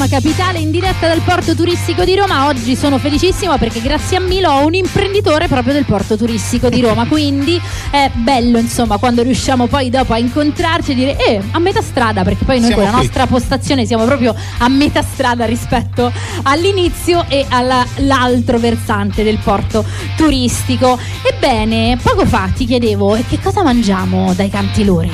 Roma 0.08 0.22
Capitale, 0.22 0.60
in 0.60 0.72
diretta 0.72 1.08
dal 1.08 1.20
porto 1.22 1.54
turistico 1.54 2.04
di 2.04 2.16
Roma. 2.16 2.48
Oggi 2.48 2.76
sono 2.76 2.98
felicissima 2.98 3.58
perché 3.58 3.82
grazie 3.82 4.18
a 4.18 4.20
Milo 4.22 4.50
ho 4.50 4.66
un 4.66 4.74
imprenditore 4.74 5.48
proprio 5.48 5.74
del 5.74 5.86
porto 5.86 6.16
turistico 6.16 6.70
di 6.70 6.82
Roma. 6.82 7.06
Quindi 7.06 7.60
è 7.90 8.10
bello, 8.14 8.58
insomma, 8.58 8.98
quando 8.98 9.22
riusciamo 9.22 9.68
poi 9.68 9.90
dopo 9.90 10.14
a 10.14 10.18
incontrarci 10.18 10.92
e 10.92 10.96
dire, 10.96 11.18
eh, 11.18 11.42
a 11.52 11.60
metà 11.60 11.82
strada, 11.82 12.24
perché 12.24 12.46
poi 12.46 12.60
noi 12.60 12.68
Siamo 12.68 12.84
con 12.84 12.92
la 12.92 12.98
qui. 12.98 13.06
nostra 13.06 13.28
postazione 13.28 13.86
siamo 13.86 14.06
proprio 14.06 14.34
a 14.60 14.68
metà 14.70 15.02
strada 15.02 15.46
rispetto 15.46 16.12
all'inizio 16.44 17.26
e 17.28 17.46
all'altro 17.50 18.60
versante 18.60 19.24
del 19.24 19.40
porto 19.44 19.84
turistico. 20.16 20.98
Ebbene, 21.22 21.98
poco 22.02 22.26
fa 22.26 22.50
ti 22.56 22.66
chiedevo, 22.66 23.16
e 23.16 23.26
che 23.28 23.40
cosa 23.42 23.62
mangiamo 23.62 24.34
dai 24.34 24.50
Cantiluri? 24.50 25.12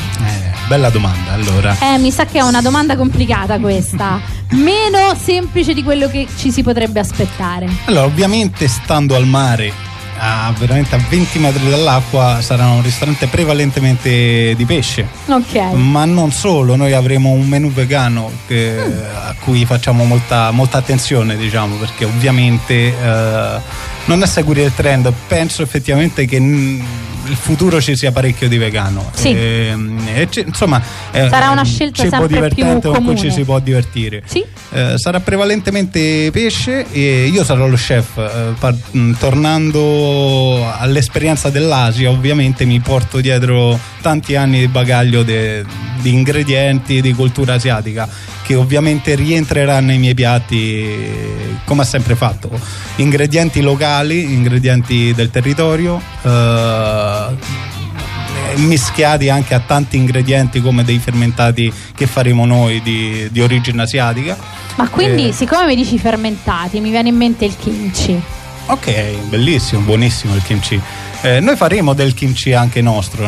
Bella 0.74 0.90
domanda, 0.90 1.34
allora. 1.34 1.78
Eh, 1.80 2.00
mi 2.00 2.10
sa 2.10 2.26
che 2.26 2.40
è 2.40 2.42
una 2.42 2.60
domanda 2.60 2.96
complicata 2.96 3.60
questa. 3.60 4.20
Meno 4.58 5.16
semplice 5.16 5.72
di 5.76 5.84
quello 5.84 6.08
che 6.08 6.26
ci 6.36 6.52
si 6.52 6.64
potrebbe 6.64 7.00
aspettare. 7.00 7.70
Allora, 7.86 8.06
ovviamente 8.06 8.68
stando 8.68 9.16
al 9.16 9.28
mare, 9.28 9.72
a 10.18 10.52
veramente 10.58 10.96
a 10.96 11.00
20 11.08 11.38
metri 11.38 11.70
dall'acqua, 11.70 12.40
sarà 12.42 12.66
un 12.70 12.82
ristorante 12.82 13.28
prevalentemente 13.28 14.56
di 14.56 14.66
pesce. 14.66 15.08
Ok. 15.28 15.74
Ma 15.74 16.06
non 16.06 16.32
solo, 16.32 16.76
noi 16.76 16.94
avremo 16.94 17.30
un 17.30 17.48
menù 17.48 17.70
vegano 17.70 18.32
che- 18.48 18.76
a 18.80 19.36
cui 19.42 19.66
facciamo 19.66 20.06
molta, 20.06 20.50
molta 20.50 20.80
attenzione, 20.80 21.38
diciamo, 21.38 21.76
perché 21.76 22.06
ovviamente 22.06 22.74
eh, 22.88 23.60
non 24.06 24.24
è 24.24 24.26
seguire 24.26 24.64
il 24.64 24.74
trend, 24.74 25.14
penso 25.28 25.62
effettivamente 25.62 26.26
che 26.26 26.40
mm, 26.40 26.82
il 27.28 27.36
futuro 27.36 27.82
ci 27.82 27.96
sia 27.96 28.12
parecchio 28.12 28.48
di 28.48 28.58
vegano. 28.58 29.10
Sì. 29.14 29.30
Ehm, 29.30 30.00
e 30.14 30.28
ci- 30.30 30.44
insomma, 30.46 30.82
è 31.12 31.28
Sarà 31.30 31.50
una 31.52 31.64
scelta 31.64 32.04
cibo 32.04 32.10
sempre 32.18 32.28
più 32.28 32.36
divertente 32.64 32.88
con 32.90 33.04
cui 33.06 33.18
ci 33.18 33.32
si 33.32 33.44
può 33.44 33.60
divertire. 33.60 34.22
Sì. 34.26 34.44
Eh, 34.72 34.94
sarà 34.98 35.20
prevalentemente 35.20 36.30
pesce 36.32 36.86
e 36.92 37.26
io 37.32 37.44
sarò 37.44 37.68
lo 37.68 37.76
chef. 37.76 38.18
eh, 38.18 38.54
par- 38.60 38.76
mh, 38.92 39.14
tornando 39.20 40.72
all'esperienza 40.78 41.50
dell'Asia, 41.50 42.10
ovviamente 42.10 42.66
mi 42.66 42.80
porto 42.80 43.20
dietro 43.20 43.78
tanti 44.02 44.36
anni 44.36 44.60
di 44.60 44.68
bagaglio 44.68 45.24
de- 45.24 45.64
di 46.04 46.12
ingredienti 46.14 47.02
di 47.02 47.14
cultura 47.14 47.54
asiatica 47.56 48.08
che 48.44 48.56
ovviamente 48.56 49.16
rientreranno 49.16 49.88
nei 49.88 49.98
miei 49.98 50.14
piatti 50.14 50.82
eh, 50.84 51.58
come 51.66 51.82
ha 51.82 51.86
sempre 51.86 52.16
fatto. 52.16 52.52
Ingredienti 52.98 53.62
locali, 53.62 54.34
ingredienti 54.34 55.14
del 55.16 55.30
territorio. 55.32 56.00
eh, 56.24 57.72
mischiati 58.56 59.30
anche 59.30 59.56
a 59.56 59.60
tanti 59.66 59.98
ingredienti 59.98 60.62
come 60.62 60.84
dei 60.84 61.00
fermentati 61.00 61.74
che 61.96 62.06
faremo 62.06 62.46
noi 62.46 62.82
di, 62.84 63.28
di 63.32 63.42
origine 63.42 63.82
asiatica. 63.82 64.38
Ma 64.76 64.88
quindi, 64.90 65.30
Eh. 65.30 65.32
siccome 65.32 65.66
mi 65.66 65.76
dici 65.76 65.98
fermentati, 65.98 66.80
mi 66.80 66.90
viene 66.92 67.10
in 67.10 67.16
mente 67.16 67.46
il 67.46 67.56
kimchi. 67.58 68.22
Ok, 68.68 68.92
bellissimo, 69.30 69.82
buonissimo 69.82 70.36
il 70.36 70.44
kimchi. 70.44 70.80
Eh, 71.22 71.40
noi 71.40 71.56
faremo 71.56 71.94
del 71.94 72.14
kimchi 72.14 72.54
anche 72.54 72.82
nostro. 72.82 73.26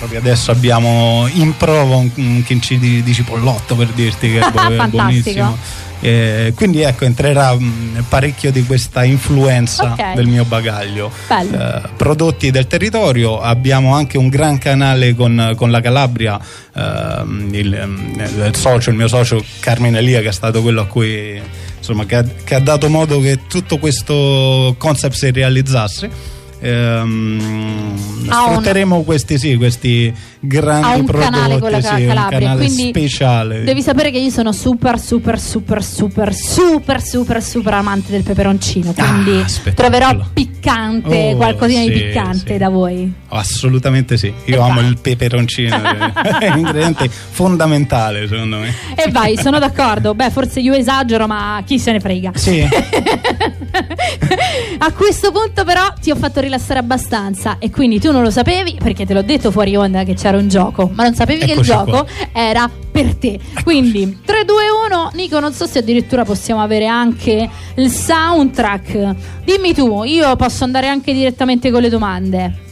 Eh, 0.00 0.06
proprio 0.08 0.18
adesso 0.18 0.50
abbiamo 0.50 1.28
in 1.32 1.56
prova 1.56 1.96
un, 1.96 2.10
un 2.14 2.42
kimchi 2.44 2.78
di, 2.78 3.02
di 3.02 3.12
cipollotto 3.14 3.74
per 3.76 3.88
dirti 3.88 4.30
che 4.32 4.38
è, 4.40 4.50
bu- 4.50 4.58
è 4.72 4.76
Fantastico. 4.76 4.88
buonissimo. 4.96 5.58
Eh, 6.02 6.54
quindi 6.56 6.80
ecco, 6.80 7.04
entrerà 7.04 7.52
mh, 7.52 8.06
parecchio 8.08 8.50
di 8.50 8.64
questa 8.64 9.04
influenza 9.04 9.92
Ok. 9.92 10.14
del 10.14 10.26
mio 10.28 10.46
bagaglio. 10.46 11.10
Eh, 11.28 11.82
prodotti 11.94 12.50
del 12.50 12.66
territorio, 12.66 13.38
abbiamo 13.38 13.94
anche 13.94 14.16
un 14.16 14.28
gran 14.28 14.56
canale 14.56 15.14
con, 15.14 15.52
con 15.56 15.70
la 15.70 15.82
Calabria, 15.82 16.40
ehm, 16.74 17.48
il, 17.52 17.74
ehm, 17.74 18.28
il 18.46 18.56
socio, 18.56 18.88
il 18.88 18.96
mio 18.96 19.08
socio 19.08 19.44
Carmine 19.60 19.98
Elia 19.98 20.20
che 20.22 20.28
è 20.28 20.32
stato 20.32 20.62
quello 20.62 20.80
a 20.80 20.86
cui 20.86 21.38
insomma 21.76 22.06
che 22.06 22.16
ha, 22.16 22.24
che 22.44 22.54
ha 22.54 22.60
dato 22.60 22.88
modo 22.88 23.20
che 23.20 23.40
tutto 23.46 23.76
questo 23.76 24.74
concept 24.78 25.14
si 25.14 25.30
realizzasse. 25.30 26.38
Ehm, 26.60 27.96
Ha 28.28 28.44
un- 28.44 28.50
sfrutteremo 28.52 29.02
questi 29.02 29.38
sì, 29.38 29.56
questi 29.56 30.12
grandi 30.38 31.02
prodotti, 31.02 31.30
canale 31.30 31.58
con 31.58 31.70
la 31.70 31.80
sì, 31.80 32.06
Calabria, 32.06 32.54
quindi 32.54 32.88
speciale. 32.88 33.62
Devi 33.64 33.82
sapere 33.82 34.10
che 34.10 34.18
io 34.18 34.30
sono 34.30 34.52
super, 34.52 34.98
super, 35.00 35.38
super, 35.38 35.82
super, 35.82 36.32
super, 36.34 37.02
super, 37.02 37.42
super 37.42 37.74
amante 37.74 38.10
del 38.12 38.22
peperoncino. 38.22 38.92
Quindi 38.92 39.44
troverò 39.74 40.16
piccante, 40.32 41.30
Ah, 41.30 41.34
Oh, 41.34 41.36
qualcosina 41.36 41.80
di 41.84 41.92
sì, 41.94 42.02
piccante 42.04 42.52
sì. 42.52 42.58
da 42.58 42.68
voi. 42.68 43.10
Assolutamente 43.28 44.16
sì, 44.16 44.32
io 44.46 44.60
amo 44.60 44.80
il 44.80 44.98
peperoncino, 45.00 45.76
è 46.38 46.48
un 46.50 46.58
ingrediente 46.58 47.08
fondamentale 47.08 48.28
secondo 48.28 48.58
me. 48.58 48.74
E 48.94 49.10
vai, 49.10 49.36
sono 49.38 49.58
d'accordo. 49.58 50.14
Beh, 50.14 50.30
forse 50.30 50.60
io 50.60 50.74
esagero, 50.74 51.26
ma 51.26 51.62
chi 51.64 51.78
se 51.78 51.92
ne 51.92 52.00
frega. 52.00 52.32
Sì. 52.34 52.66
A 54.78 54.92
questo 54.92 55.30
punto, 55.32 55.64
però, 55.64 55.92
ti 56.00 56.10
ho 56.10 56.16
fatto 56.16 56.40
rilassare 56.40 56.48
abbastanza. 56.78 57.56
E 57.58 57.70
quindi 57.70 58.00
tu 58.00 58.10
non 58.12 58.22
lo 58.22 58.30
sapevi, 58.30 58.76
perché 58.82 59.06
te 59.06 59.14
l'ho 59.14 59.22
detto 59.22 59.50
fuori 59.50 59.76
onda 59.76 60.04
che 60.04 60.14
c'era 60.14 60.36
un 60.38 60.48
gioco, 60.48 60.90
ma 60.92 61.04
non 61.04 61.14
sapevi 61.14 61.40
che 61.40 61.44
il 61.46 61.50
Eccoci 61.52 61.68
gioco 61.70 61.90
qua. 61.90 62.06
era 62.32 62.70
per 62.90 63.14
te. 63.14 63.38
Quindi 63.62 64.20
3, 64.24 64.44
2, 64.44 64.54
1. 64.90 65.10
Nico, 65.14 65.38
non 65.40 65.52
so 65.52 65.66
se 65.66 65.78
addirittura 65.80 66.24
possiamo 66.24 66.62
avere 66.62 66.86
anche 66.86 67.48
il 67.76 67.90
soundtrack. 67.90 69.14
Dimmi 69.44 69.74
tu, 69.74 70.02
io 70.04 70.34
posso 70.36 70.64
andare 70.64 70.88
anche 70.88 71.12
direttamente 71.12 71.70
con 71.70 71.80
le 71.82 71.88
domande. 71.88 72.68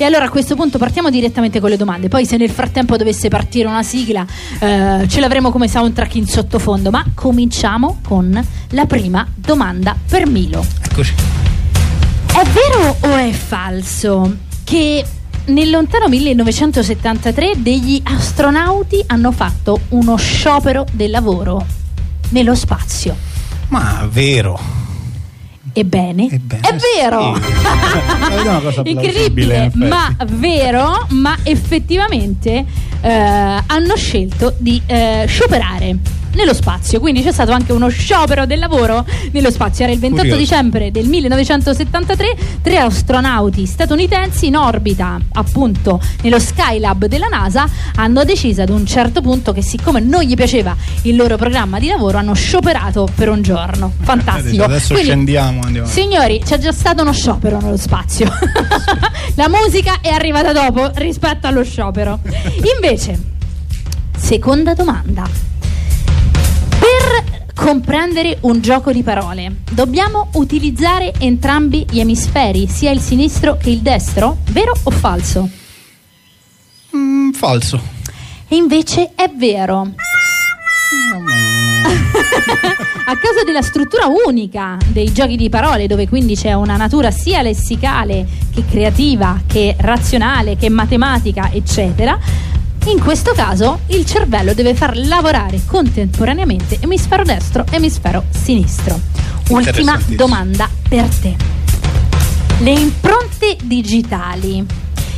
E 0.00 0.04
allora 0.04 0.26
a 0.26 0.28
questo 0.28 0.54
punto 0.54 0.78
partiamo 0.78 1.10
direttamente 1.10 1.58
con 1.58 1.70
le 1.70 1.76
domande. 1.76 2.06
Poi, 2.08 2.24
se 2.24 2.36
nel 2.36 2.50
frattempo 2.50 2.96
dovesse 2.96 3.28
partire 3.28 3.66
una 3.66 3.82
sigla, 3.82 4.24
eh, 4.60 5.08
ce 5.08 5.18
l'avremo 5.18 5.50
come 5.50 5.66
soundtrack 5.66 6.14
in 6.14 6.26
sottofondo. 6.28 6.90
Ma 6.90 7.04
cominciamo 7.14 7.98
con 8.06 8.40
la 8.70 8.86
prima 8.86 9.26
domanda 9.34 9.96
per 10.08 10.28
Milo. 10.28 10.64
Eccoci. 10.88 11.14
È 12.38 12.44
vero 12.50 12.96
o 13.00 13.16
è 13.16 13.32
falso 13.32 14.36
che 14.62 15.04
nel 15.46 15.70
lontano 15.70 16.06
1973 16.06 17.54
degli 17.56 18.00
astronauti 18.04 19.02
hanno 19.08 19.32
fatto 19.32 19.80
uno 19.88 20.14
sciopero 20.14 20.86
del 20.92 21.10
lavoro 21.10 21.66
nello 22.28 22.54
spazio? 22.54 23.16
Ma 23.70 24.06
vero. 24.08 24.56
Ebbene, 25.72 26.28
è 26.28 26.76
vero! 26.96 27.34
È 27.34 28.40
una 28.40 28.60
cosa 28.60 28.82
plausibile, 28.86 28.86
in 28.86 28.86
Incredibile, 28.86 29.70
ma 29.74 30.16
vero, 30.26 31.06
ma 31.08 31.36
effettivamente 31.42 32.64
eh, 33.00 33.62
hanno 33.66 33.96
scelto 33.96 34.54
di 34.58 34.80
eh, 34.86 35.24
scioperare 35.26 36.17
nello 36.32 36.54
spazio, 36.54 37.00
quindi 37.00 37.22
c'è 37.22 37.32
stato 37.32 37.52
anche 37.52 37.72
uno 37.72 37.88
sciopero 37.88 38.46
del 38.46 38.58
lavoro 38.58 39.04
nello 39.32 39.50
spazio. 39.50 39.84
Era 39.84 39.92
il 39.92 39.98
28 39.98 40.22
Curioso. 40.22 40.40
dicembre 40.40 40.90
del 40.90 41.06
1973, 41.06 42.36
tre 42.62 42.78
astronauti 42.78 43.66
statunitensi 43.66 44.46
in 44.46 44.56
orbita, 44.56 45.18
appunto 45.34 46.00
nello 46.22 46.38
Skylab 46.38 47.06
della 47.06 47.28
NASA, 47.28 47.68
hanno 47.96 48.24
deciso 48.24 48.62
ad 48.62 48.70
un 48.70 48.86
certo 48.86 49.20
punto 49.20 49.52
che 49.52 49.62
siccome 49.62 50.00
non 50.00 50.22
gli 50.22 50.34
piaceva 50.34 50.76
il 51.02 51.16
loro 51.16 51.36
programma 51.36 51.78
di 51.78 51.88
lavoro, 51.88 52.18
hanno 52.18 52.34
scioperato 52.34 53.08
per 53.14 53.28
un 53.28 53.42
giorno. 53.42 53.92
Fantastico. 54.00 54.64
Adesso 54.64 54.94
Quindi, 54.94 55.10
scendiamo, 55.10 55.60
andiamo. 55.62 55.86
Signori, 55.88 56.40
c'è 56.44 56.58
già 56.58 56.72
stato 56.72 57.02
uno 57.02 57.12
sciopero 57.12 57.60
nello 57.60 57.76
spazio. 57.76 58.30
La 59.34 59.48
musica 59.48 60.00
è 60.00 60.08
arrivata 60.08 60.52
dopo 60.52 60.90
rispetto 60.94 61.46
allo 61.46 61.62
sciopero. 61.62 62.20
Invece, 62.74 63.18
seconda 64.16 64.74
domanda. 64.74 65.28
Per 67.08 67.54
comprendere 67.54 68.36
un 68.42 68.60
gioco 68.60 68.92
di 68.92 69.02
parole, 69.02 69.62
dobbiamo 69.70 70.28
utilizzare 70.34 71.14
entrambi 71.18 71.86
gli 71.88 72.00
emisferi, 72.00 72.68
sia 72.68 72.90
il 72.90 73.00
sinistro 73.00 73.56
che 73.56 73.70
il 73.70 73.78
destro? 73.78 74.36
Vero 74.50 74.74
o 74.82 74.90
falso? 74.90 75.48
Mm, 76.94 77.30
falso. 77.30 77.80
E 78.46 78.56
invece 78.56 79.12
è 79.14 79.30
vero. 79.34 79.90
A 83.06 83.16
causa 83.16 83.42
della 83.46 83.62
struttura 83.62 84.06
unica 84.06 84.76
dei 84.88 85.10
giochi 85.10 85.36
di 85.36 85.48
parole, 85.48 85.86
dove 85.86 86.06
quindi 86.06 86.36
c'è 86.36 86.52
una 86.52 86.76
natura 86.76 87.10
sia 87.10 87.40
lessicale 87.40 88.26
che 88.52 88.64
creativa, 88.68 89.40
che 89.46 89.74
razionale, 89.78 90.58
che 90.58 90.68
matematica, 90.68 91.50
eccetera, 91.50 92.18
in 92.90 93.00
questo 93.00 93.32
caso 93.32 93.80
il 93.88 94.06
cervello 94.06 94.54
deve 94.54 94.74
far 94.74 94.96
lavorare 94.96 95.60
contemporaneamente 95.66 96.78
emisfero 96.80 97.22
destro 97.22 97.64
e 97.70 97.76
emisfero 97.76 98.24
sinistro. 98.30 98.98
Ultima 99.50 100.00
domanda 100.06 100.68
per 100.88 101.06
te. 101.06 101.36
Le 102.60 102.70
impronte 102.70 103.56
digitali 103.62 104.64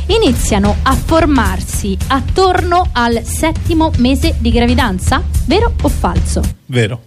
iniziano 0.07 0.77
a 0.83 0.93
formarsi 0.93 1.97
attorno 2.07 2.89
al 2.91 3.23
settimo 3.23 3.91
mese 3.97 4.35
di 4.39 4.51
gravidanza? 4.51 5.23
Vero 5.45 5.73
o 5.81 5.87
falso? 5.87 6.41
Vero. 6.65 7.01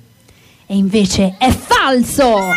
E 0.66 0.76
invece 0.76 1.36
è 1.38 1.50
falso! 1.50 2.52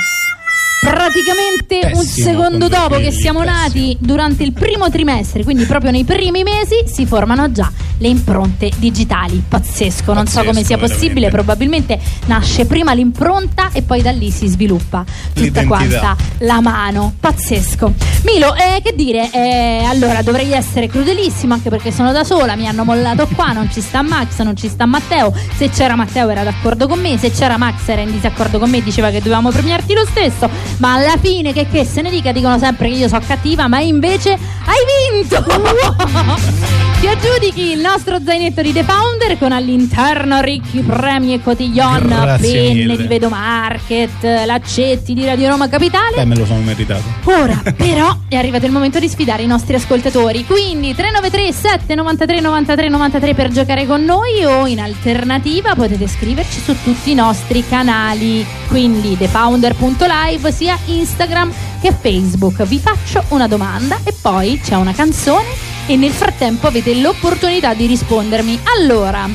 Praticamente 0.80 1.80
un 1.94 2.00
Pessimo 2.04 2.28
secondo 2.28 2.50
con 2.50 2.60
due 2.60 2.70
dopo 2.70 2.96
che 2.98 3.12
siamo 3.12 3.44
nati, 3.44 3.98
durante 4.00 4.44
il 4.44 4.54
primo 4.54 4.90
trimestre, 4.90 5.44
quindi 5.44 5.66
proprio 5.66 5.92
nei 5.92 6.04
primi 6.04 6.44
mesi, 6.44 6.84
si 6.86 7.06
formano 7.06 7.52
già 7.52 7.70
le 8.00 8.08
impronte 8.08 8.70
digitali. 8.78 9.44
Pazzesco, 9.48 10.14
non 10.14 10.28
so 10.28 10.36
Pazzesco, 10.36 10.46
come 10.46 10.64
sia 10.64 10.78
possibile, 10.78 11.30
veramente. 11.30 11.36
probabilmente 11.36 12.00
nasce 12.28 12.66
prima 12.66 12.94
l'impronta 12.94 13.70
e 13.74 13.82
poi 13.82 14.02
da 14.02 14.12
lì 14.12 14.30
si 14.30 14.48
sviluppa 14.48 15.04
tutta 15.34 15.62
L'identità. 15.62 15.66
quanta 15.66 16.16
la 16.40 16.62
mano. 16.62 17.14
Pazzesco. 17.20 17.94
Milo, 18.24 18.54
eh, 18.56 18.82
che 18.84 18.94
dire? 18.96 19.30
Eh, 19.32 19.84
allora 19.84 20.22
dovrei 20.22 20.52
essere 20.54 20.88
crudelissimo 20.88 21.54
anche 21.54 21.70
perché 21.70 21.92
sono 21.92 22.12
da 22.12 22.24
sola, 22.24 22.56
mi 22.56 22.68
hanno 22.68 22.84
mollato 22.84 23.28
qua, 23.36 23.52
non 23.52 23.70
ci 23.72 23.82
sta 23.82 24.02
Max, 24.04 24.40
non 24.42 24.56
ci 24.56 24.70
sta 24.70 24.86
Matteo. 24.86 25.34
Se 25.56 25.70
c'era 25.70 25.96
Matteo 25.96 26.30
era 26.30 26.44
d'accordo 26.44 26.88
con 26.88 27.00
me, 27.00 27.18
se 27.18 27.32
c'era 27.32 27.58
Max 27.58 27.88
era 27.88 28.02
in 28.02 28.12
disaccordo 28.12 28.60
con 28.60 28.70
me, 28.70 28.82
diceva 28.84 29.10
che 29.10 29.18
dovevamo 29.18 29.50
premiarti 29.50 29.94
lo 29.94 30.06
stesso. 30.06 30.50
Ma 30.78 30.94
alla 30.94 31.18
fine, 31.18 31.54
che, 31.54 31.68
che 31.68 31.86
se 31.86 32.02
ne 32.02 32.10
dica, 32.10 32.32
dicono 32.32 32.58
sempre 32.60 32.90
che 32.90 32.96
io 32.96 33.08
sono 33.08 33.24
cattiva, 33.26 33.68
ma 33.68 33.80
invece 33.80 34.32
hai 34.32 35.22
vinto! 35.22 36.86
Ti 37.00 37.08
aggiudichi 37.08 37.74
il 37.74 37.80
nostro 37.80 38.18
zainetto 38.26 38.64
di 38.64 38.74
The 38.74 38.84
Founder 38.84 39.38
con 39.38 39.52
all'interno 39.52 40.42
ricchi 40.42 40.80
premi 40.80 41.32
e 41.36 41.44
cotillon, 41.44 42.08
Grazie 42.08 42.52
penne 42.52 42.74
mille. 42.74 42.98
di 42.98 43.04
Vedo 43.04 43.30
Market, 43.30 44.24
laccetti 44.24 45.14
di 45.14 45.24
Radio 45.24 45.50
Roma 45.50 45.70
Capitale. 45.70 46.16
Beh, 46.16 46.26
me 46.26 46.36
lo 46.36 46.46
sono 46.48 46.62
meritato. 46.62 47.04
Ora 47.26 47.62
però 47.78 48.18
è 48.28 48.36
arrivato 48.36 48.66
il 48.66 48.72
momento 48.72 48.98
di 48.98 49.08
sfidare 49.08 49.44
i 49.44 49.46
nostri 49.46 49.76
ascoltatori. 49.76 50.44
Quindi 50.44 50.96
393 50.96 51.52
793 51.54 52.40
93 52.40 52.90
93 52.90 53.34
per 53.36 53.52
giocare 53.52 53.86
con 53.86 54.04
noi 54.04 54.44
o 54.44 54.66
in 54.66 54.80
alternativa 54.80 55.76
potete 55.76 56.08
scriverci 56.08 56.60
su 56.60 56.76
tutti 56.84 57.12
i 57.12 57.16
nostri 57.16 57.64
canali. 57.68 58.44
Quindi 58.70 59.16
thefounder.live 59.16 60.52
sia 60.52 60.76
Instagram 60.86 61.54
che 61.80 61.94
Facebook. 61.94 62.64
Vi 62.64 62.80
faccio 62.80 63.24
una 63.28 63.48
domanda 63.48 64.00
e 64.04 64.16
poi 64.20 64.60
c'è 64.60 64.74
una 64.74 64.94
canzone 64.94 65.76
e 65.88 65.96
nel 65.96 66.12
frattempo 66.12 66.68
avete 66.68 66.94
l'opportunità 66.96 67.74
di 67.74 67.88
rispondermi. 67.88 68.60
Allora, 68.76 69.28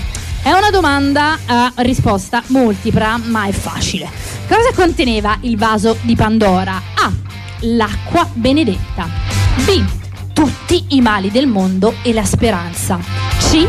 è 0.42 0.52
una 0.52 0.70
domanda 0.70 1.38
a 1.46 1.72
risposta 1.76 2.42
multipla, 2.48 3.18
ma 3.24 3.46
è 3.46 3.52
facile. 3.52 4.08
Cosa 4.46 4.72
conteneva 4.74 5.38
il 5.40 5.56
vaso 5.56 5.96
di 6.02 6.14
Pandora? 6.14 6.80
A. 6.94 7.10
L'acqua 7.60 8.28
benedetta. 8.32 9.08
B. 9.64 9.82
Tutti 10.32 10.84
i 10.88 11.00
mali 11.00 11.30
del 11.30 11.46
mondo 11.46 11.94
e 12.02 12.12
la 12.12 12.24
speranza. 12.24 12.98
C. 13.38 13.66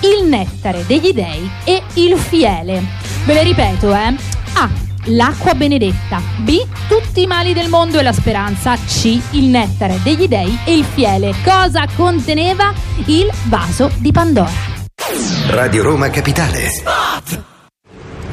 Il 0.00 0.26
nettare 0.26 0.84
degli 0.86 1.12
dei 1.12 1.48
e 1.64 1.82
il 1.94 2.16
fiele. 2.16 2.82
Ve 3.24 3.34
le 3.34 3.42
ripeto, 3.42 3.94
eh. 3.94 4.14
A. 4.54 4.85
L'acqua 5.10 5.54
benedetta. 5.54 6.20
B. 6.38 6.66
Tutti 6.88 7.22
i 7.22 7.26
mali 7.26 7.52
del 7.52 7.68
mondo 7.68 7.98
e 7.98 8.02
la 8.02 8.12
speranza. 8.12 8.76
C. 8.76 9.20
Il 9.30 9.44
nettare 9.44 10.00
degli 10.02 10.26
dei 10.26 10.58
e 10.64 10.76
il 10.76 10.84
fiele. 10.84 11.32
Cosa 11.44 11.86
conteneva 11.94 12.72
il 13.06 13.30
vaso 13.44 13.90
di 13.98 14.10
Pandora? 14.10 14.50
Radio 15.50 15.82
Roma 15.84 16.10
Capitale. 16.10 16.70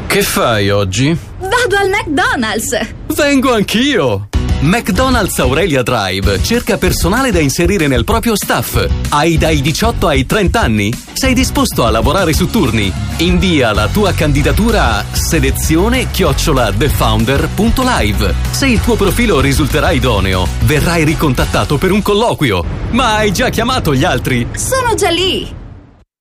Che 0.08 0.22
fai 0.24 0.70
oggi? 0.70 1.16
Vado 1.40 1.76
al 1.76 1.90
McDonald's! 1.90 2.80
Vengo 3.08 3.54
anch'io! 3.54 4.30
McDonald's 4.64 5.38
Aurelia 5.40 5.84
Drive 5.84 6.42
cerca 6.42 6.78
personale 6.78 7.32
da 7.32 7.40
inserire 7.40 7.88
nel 7.88 8.06
proprio 8.06 8.38
staff. 8.38 8.88
Hai 9.10 9.38
dai 9.38 9.60
18 9.60 10.08
ai 10.08 10.26
30 10.26 10.62
anni? 10.62 10.94
Sei 11.12 11.34
disposto 11.34 11.84
a 11.84 11.90
lavorare 11.90 12.32
su 12.32 12.50
turni? 12.50 12.90
Invia 13.18 13.74
la 13.74 13.90
tua 13.90 14.14
candidatura 14.14 15.00
a 15.00 15.04
selezione 15.12 16.08
thefounder.live. 16.10 18.34
Se 18.52 18.68
il 18.68 18.80
tuo 18.80 18.96
profilo 18.96 19.42
risulterà 19.42 19.92
idoneo, 19.92 20.48
verrai 20.62 21.04
ricontattato 21.04 21.78
per 21.78 21.92
un 21.92 22.02
colloquio. 22.02 22.64
Ma 22.92 23.16
hai 23.16 23.34
già 23.34 23.50
chiamato 23.50 23.94
gli 23.94 24.06
altri? 24.06 24.48
Sono 24.54 24.96
già 24.96 25.10
lì! 25.10 25.63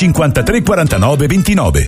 53 0.00 0.62
49 0.62 1.26
29. 1.26 1.86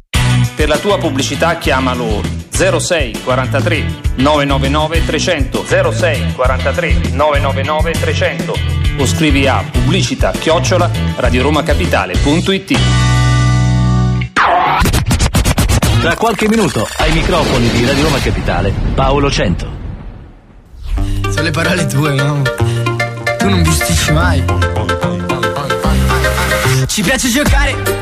Per 0.55 0.69
la 0.69 0.77
tua 0.77 0.99
pubblicità 0.99 1.57
chiamalo 1.57 2.21
06 2.51 3.21
43 3.25 3.85
999 4.17 5.07
300 5.07 5.65
06 5.91 6.33
43 6.35 6.93
999 7.11 7.93
300 7.93 8.55
o 8.99 9.07
scrivi 9.07 9.47
a 9.47 9.65
pubblicità 9.67 10.31
chiocciola 10.31 10.91
radioromacapitale.it 11.17 12.79
Tra 16.03 16.15
qualche 16.17 16.49
minuto 16.49 16.87
ai 16.99 17.13
microfoni 17.13 17.71
di 17.71 17.87
Radio 17.87 18.03
Roma 18.03 18.19
Capitale 18.19 18.75
Paolo 18.95 19.31
Cento. 19.31 19.71
Sono 21.31 21.43
le 21.45 21.51
parole 21.51 21.87
tue, 21.87 22.13
mamma. 22.13 22.43
Tu 23.39 23.49
non 23.49 23.63
bisticci 23.63 24.13
mai. 24.13 24.45
Ci 26.87 27.01
piace 27.01 27.31
giocare. 27.31 28.02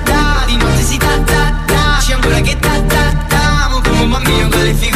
Amo 4.31 4.39
come 4.39 4.43
un 4.43 4.49
bambino 4.49 4.90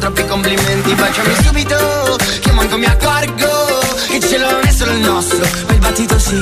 troppi 0.00 0.24
complimenti 0.24 0.94
Baciami 0.94 1.34
subito 1.44 2.16
Che 2.40 2.50
manco 2.52 2.76
mi 2.78 2.86
accorgo 2.86 3.48
Che 4.08 4.16
il 4.16 4.24
cielo 4.24 4.50
non 4.50 4.62
è 4.64 4.72
solo 4.72 4.92
il 4.92 5.00
nostro. 5.00 5.46
Ma 5.66 5.72
il 5.74 5.78
battito 5.78 6.18
sì 6.18 6.40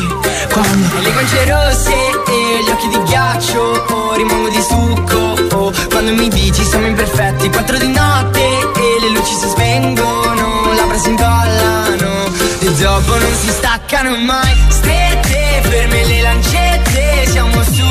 Quando 0.51 0.99
le 1.01 1.13
guance 1.13 1.45
rosse 1.45 1.93
E 1.93 2.63
gli 2.65 2.71
occhi 2.71 2.89
di 2.89 3.03
ghiaccio 3.03 3.61
oh, 3.61 4.15
Rimango 4.15 4.49
di 4.49 4.63
succo. 4.63 5.57
Oh, 5.57 5.73
Quando 5.89 6.15
mi 6.15 6.29
dici 6.29 6.65
siamo 6.65 6.87
imperfetti 6.87 7.51
Quattro 7.51 7.77
di 7.77 7.89
notte 7.89 8.41
E 8.41 9.01
le 9.01 9.11
luci 9.11 9.35
si 9.35 9.49
spengono 9.49 10.73
Labbra 10.75 10.97
si 10.97 11.09
incollano 11.09 12.27
E 12.61 12.73
dopo 12.75 13.17
non 13.19 13.35
si 13.41 13.49
staccano 13.49 14.17
mai. 14.19 14.57
Strette, 14.69 15.61
ferme 15.63 16.05
le 16.07 16.23
lancette 16.23 17.27
Siamo 17.31 17.63
su 17.65 17.87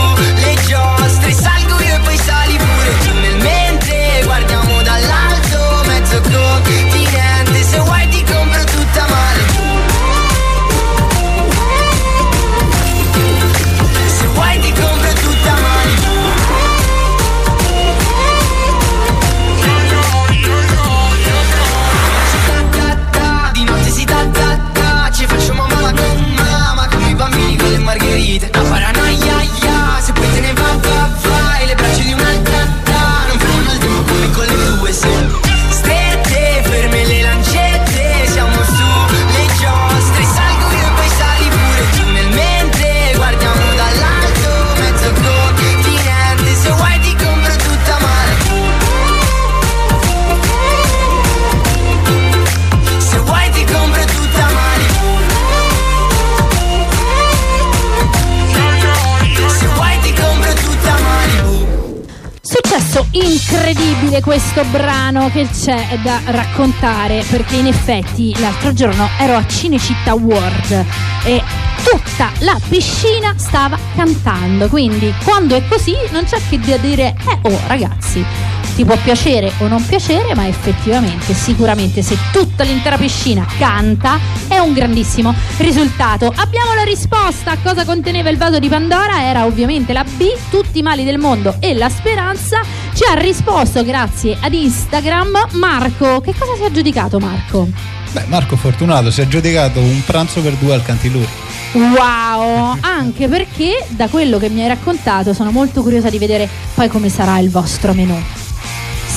questo 64.27 64.65
brano 64.65 65.29
che 65.29 65.47
c'è 65.49 65.97
da 66.03 66.19
raccontare 66.25 67.23
perché 67.29 67.55
in 67.55 67.67
effetti 67.67 68.37
l'altro 68.41 68.73
giorno 68.73 69.07
ero 69.17 69.37
a 69.37 69.47
Cinecittà 69.47 70.15
World 70.15 70.85
e 71.23 71.41
tutta 71.81 72.29
la 72.39 72.59
piscina 72.67 73.33
stava 73.37 73.79
cantando. 73.95 74.67
Quindi 74.67 75.13
quando 75.23 75.55
è 75.55 75.65
così 75.69 75.95
non 76.11 76.25
c'è 76.25 76.41
che 76.49 76.59
dire 76.59 77.15
eh 77.25 77.39
oh 77.43 77.59
ragazzi 77.67 78.46
ti 78.77 78.85
può 78.85 78.95
piacere 78.97 79.51
o 79.57 79.67
non 79.67 79.83
piacere 79.83 80.35
ma 80.35 80.47
effettivamente 80.47 81.33
sicuramente 81.33 82.03
se 82.03 82.15
tutta 82.31 82.63
l'intera 82.63 82.95
piscina 82.95 83.43
canta 83.57 84.19
è 84.47 84.59
un 84.59 84.71
grandissimo 84.71 85.33
risultato 85.57 86.31
abbiamo 86.35 86.75
la 86.75 86.83
risposta 86.83 87.53
a 87.53 87.57
cosa 87.57 87.85
conteneva 87.85 88.29
il 88.29 88.37
vaso 88.37 88.59
di 88.59 88.69
Pandora 88.69 89.23
era 89.23 89.45
ovviamente 89.45 89.93
la 89.93 90.03
B 90.03 90.27
tutti 90.51 90.77
i 90.77 90.81
mali 90.83 91.03
del 91.03 91.17
mondo 91.17 91.55
e 91.59 91.73
la 91.73 91.89
speranza 91.89 92.61
ci 92.93 93.01
ha 93.09 93.19
risposto 93.19 93.83
grazie 93.83 94.37
ad 94.39 94.53
Instagram 94.53 95.47
Marco 95.53 96.21
che 96.21 96.35
cosa 96.37 96.53
si 96.55 96.61
è 96.61 96.65
aggiudicato 96.65 97.17
Marco? 97.17 97.67
Beh, 98.11 98.25
Marco 98.27 98.57
Fortunato 98.57 99.09
si 99.09 99.21
è 99.21 99.23
aggiudicato 99.23 99.79
un 99.79 100.03
pranzo 100.05 100.39
per 100.41 100.53
due 100.53 100.73
al 100.73 100.83
Cantiluri. 100.83 101.27
Wow, 101.73 102.77
anche 102.79 103.27
perché 103.27 103.85
da 103.89 104.07
quello 104.07 104.37
che 104.37 104.49
mi 104.49 104.61
hai 104.61 104.67
raccontato 104.69 105.33
sono 105.33 105.51
molto 105.51 105.81
curiosa 105.81 106.09
di 106.09 106.17
vedere 106.17 106.47
poi 106.73 106.87
come 106.87 107.09
sarà 107.09 107.39
il 107.39 107.49
vostro 107.49 107.93
menù. 107.93 108.15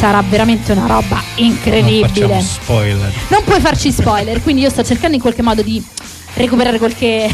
Sarà 0.01 0.23
veramente 0.27 0.73
una 0.73 0.87
roba 0.87 1.23
Non 1.37 1.45
incredibile. 1.47 2.41
spoiler. 2.41 3.13
Non 3.29 3.45
puoi 3.45 3.61
farci 3.61 3.93
spoiler, 3.93 4.43
quindi 4.43 4.63
io 4.63 4.71
sto 4.71 4.83
cercando 4.83 5.15
in 5.15 5.21
qualche 5.21 5.43
modo 5.43 5.61
di 5.61 5.85
recuperare 6.37 6.79
qualche, 6.79 7.29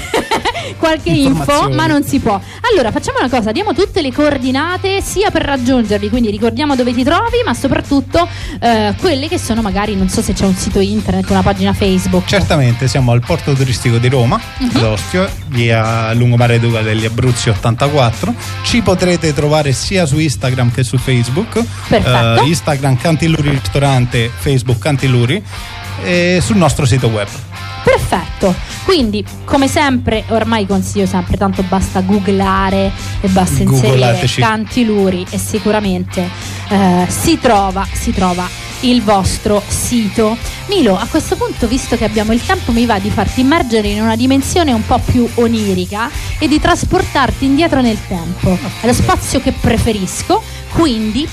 qualche 0.79 1.11
info, 1.11 1.71
ma 1.71 1.87
non 1.87 2.03
si 2.05 2.19
può. 2.19 2.41
Allora, 2.73 2.91
facciamo 2.91 3.19
una 3.19 3.29
cosa, 3.29 3.53
diamo 3.53 3.73
tutte 3.75 4.01
le 4.03 4.13
coordinate 4.13 5.01
sia 5.01 5.31
per 5.31 5.43
raggiungervi, 5.43 6.09
quindi 6.09 6.31
ricordiamo 6.31 6.75
dove 6.77 6.93
ti 6.93 7.05
trovi, 7.05 7.43
ma 7.45 7.55
soprattutto 7.55 8.27
eh, 8.61 8.95
quelle 9.01 9.29
che 9.29 9.39
sono 9.39 9.63
magari, 9.63 9.95
non 9.97 10.09
so 10.09 10.23
se 10.23 10.33
c'è 10.33 10.45
un 10.45 10.55
sito 10.55 10.81
internet, 10.81 11.29
una 11.31 11.43
pagina 11.43 11.73
Facebook. 11.73 12.27
Certamente 12.27 12.89
siamo 12.89 13.13
al 13.13 13.21
porto 13.21 13.53
turistico 13.53 13.99
di 13.99 14.09
Roma, 14.09 14.41
Mhm. 14.59 14.81
l'Ostio, 14.81 15.29
via 15.49 16.13
Lungomare 16.15 16.59
Duca 16.59 16.81
degli 16.83 17.05
Abruzzi 17.05 17.49
84. 17.51 18.35
Ci 18.63 18.81
potrete 18.83 19.33
trovare 19.33 19.73
sia 19.73 20.07
su 20.07 20.19
Instagram 20.19 20.71
che 20.73 20.83
su 20.85 20.97
Facebook. 20.99 21.65
Perfetto. 21.89 22.43
Eh, 22.43 22.47
Instagram 22.49 22.97
Cantiluri 22.97 23.51
Ristorante, 23.51 24.31
Facebook 24.37 24.79
Cantiluri 24.79 25.43
e 26.05 26.41
sul 26.43 26.57
nostro 26.57 26.85
sito 26.87 27.09
web. 27.09 27.29
Perfetto, 27.87 28.53
quindi 28.85 29.25
come 29.45 29.69
sempre, 29.69 30.25
ormai 30.31 30.67
consiglio 30.67 31.07
sempre, 31.07 31.37
tanto 31.37 31.63
basta 31.63 32.01
googlare 32.01 32.91
e 33.21 33.29
basta 33.29 33.63
inserire 33.63 33.91
Googlateci. 33.91 34.41
Cantiluri 34.41 35.25
e 35.31 35.39
sicuramente 35.39 36.29
eh, 36.69 37.07
si 37.07 37.39
trova, 37.39 37.87
si 37.93 38.13
trova 38.13 38.49
il 38.81 39.03
vostro 39.05 39.63
sito. 39.69 40.37
Milo, 40.67 40.99
a 40.99 41.07
questo 41.09 41.37
punto, 41.37 41.69
visto 41.69 41.97
che 41.97 42.05
abbiamo 42.05 42.33
il 42.33 42.45
tempo, 42.45 42.73
mi 42.73 42.87
va 42.87 42.99
di 42.99 43.09
farti 43.09 43.43
immergere 43.43 43.87
in 43.87 44.03
una 44.03 44.17
dimensione 44.17 44.73
un 44.73 44.85
po' 44.85 44.99
più 44.99 45.25
onirica 45.35 46.11
e 46.41 46.49
di 46.49 46.59
trasportarti 46.59 47.45
indietro 47.45 47.81
nel 47.81 47.99
tempo. 48.09 48.59
È 48.81 48.87
lo 48.87 48.95
spazio 48.95 49.41
che 49.41 49.53
preferisco, 49.53 50.43
quindi 50.73 51.27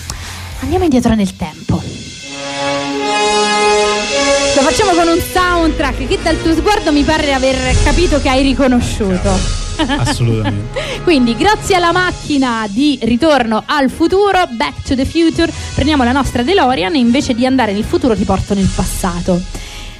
andiamo 0.61 0.83
indietro 0.83 1.15
nel 1.15 1.35
tempo. 1.35 2.12
Lo 4.55 4.61
facciamo 4.61 4.91
con 4.91 5.07
un 5.07 5.19
soundtrack 5.19 6.07
che 6.07 6.19
dal 6.21 6.39
tuo 6.41 6.53
sguardo 6.53 6.91
mi 6.91 7.03
pare 7.03 7.33
aver 7.33 7.75
capito 7.83 8.21
che 8.21 8.29
hai 8.29 8.43
riconosciuto. 8.43 9.31
Assolutamente. 9.77 10.79
Quindi, 11.03 11.35
grazie 11.35 11.75
alla 11.75 11.91
macchina 11.91 12.67
di 12.69 12.99
ritorno 13.01 13.63
al 13.65 13.89
futuro, 13.89 14.47
Back 14.51 14.83
to 14.83 14.95
the 14.95 15.05
Future, 15.05 15.51
prendiamo 15.73 16.03
la 16.03 16.11
nostra 16.11 16.43
DeLorean 16.43 16.93
e 16.93 16.99
invece 16.99 17.33
di 17.33 17.47
andare 17.47 17.73
nel 17.73 17.83
futuro 17.83 18.15
ti 18.15 18.25
porto 18.25 18.53
nel 18.53 18.69
passato. 18.73 19.41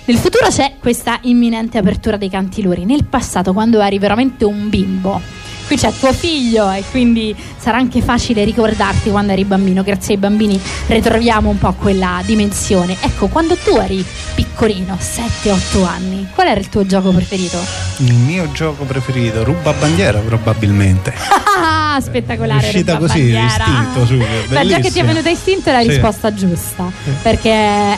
Nel 0.05 0.17
futuro 0.17 0.47
c'è 0.47 0.75
questa 0.79 1.17
imminente 1.23 1.77
apertura 1.77 2.17
dei 2.17 2.29
cantiluri. 2.29 2.85
Nel 2.85 3.05
passato, 3.05 3.53
quando 3.53 3.81
eri 3.81 3.97
veramente 3.99 4.45
un 4.45 4.69
bimbo, 4.69 5.19
qui 5.65 5.77
c'è 5.77 5.93
tuo 5.97 6.11
figlio 6.11 6.69
e 6.71 6.83
quindi 6.91 7.35
sarà 7.57 7.77
anche 7.77 8.01
facile 8.01 8.43
ricordarti 8.43 9.09
quando 9.09 9.31
eri 9.31 9.45
bambino. 9.45 9.81
Grazie 9.81 10.15
ai 10.15 10.19
bambini 10.19 10.59
ritroviamo 10.87 11.49
un 11.49 11.57
po' 11.57 11.73
quella 11.73 12.21
dimensione. 12.25 12.97
Ecco, 12.99 13.27
quando 13.27 13.55
tu 13.55 13.77
eri 13.77 14.05
piccolino, 14.53 14.95
7-8 14.99 15.83
anni, 15.83 16.27
qual 16.33 16.47
era 16.47 16.59
il 16.59 16.69
tuo 16.69 16.85
gioco 16.85 17.09
preferito? 17.11 17.57
Il 17.97 18.13
mio 18.13 18.51
gioco 18.51 18.83
preferito, 18.83 19.43
ruba 19.43 19.73
bandiera 19.73 20.19
probabilmente. 20.19 21.13
Ah, 21.55 21.99
spettacolare. 22.01 22.63
È 22.63 22.69
uscita 22.69 22.97
così, 22.97 23.29
istinto, 23.31 24.07
subito, 24.07 24.25
Beh, 24.47 24.65
già 24.65 24.79
che 24.79 24.89
ti 24.89 24.99
è 24.99 25.05
venuta 25.05 25.29
istinto 25.29 25.69
è 25.69 25.71
la 25.71 25.81
Sì. 25.81 25.89
risposta 25.89 26.33
giusta, 26.33 26.91
perché 27.21 27.51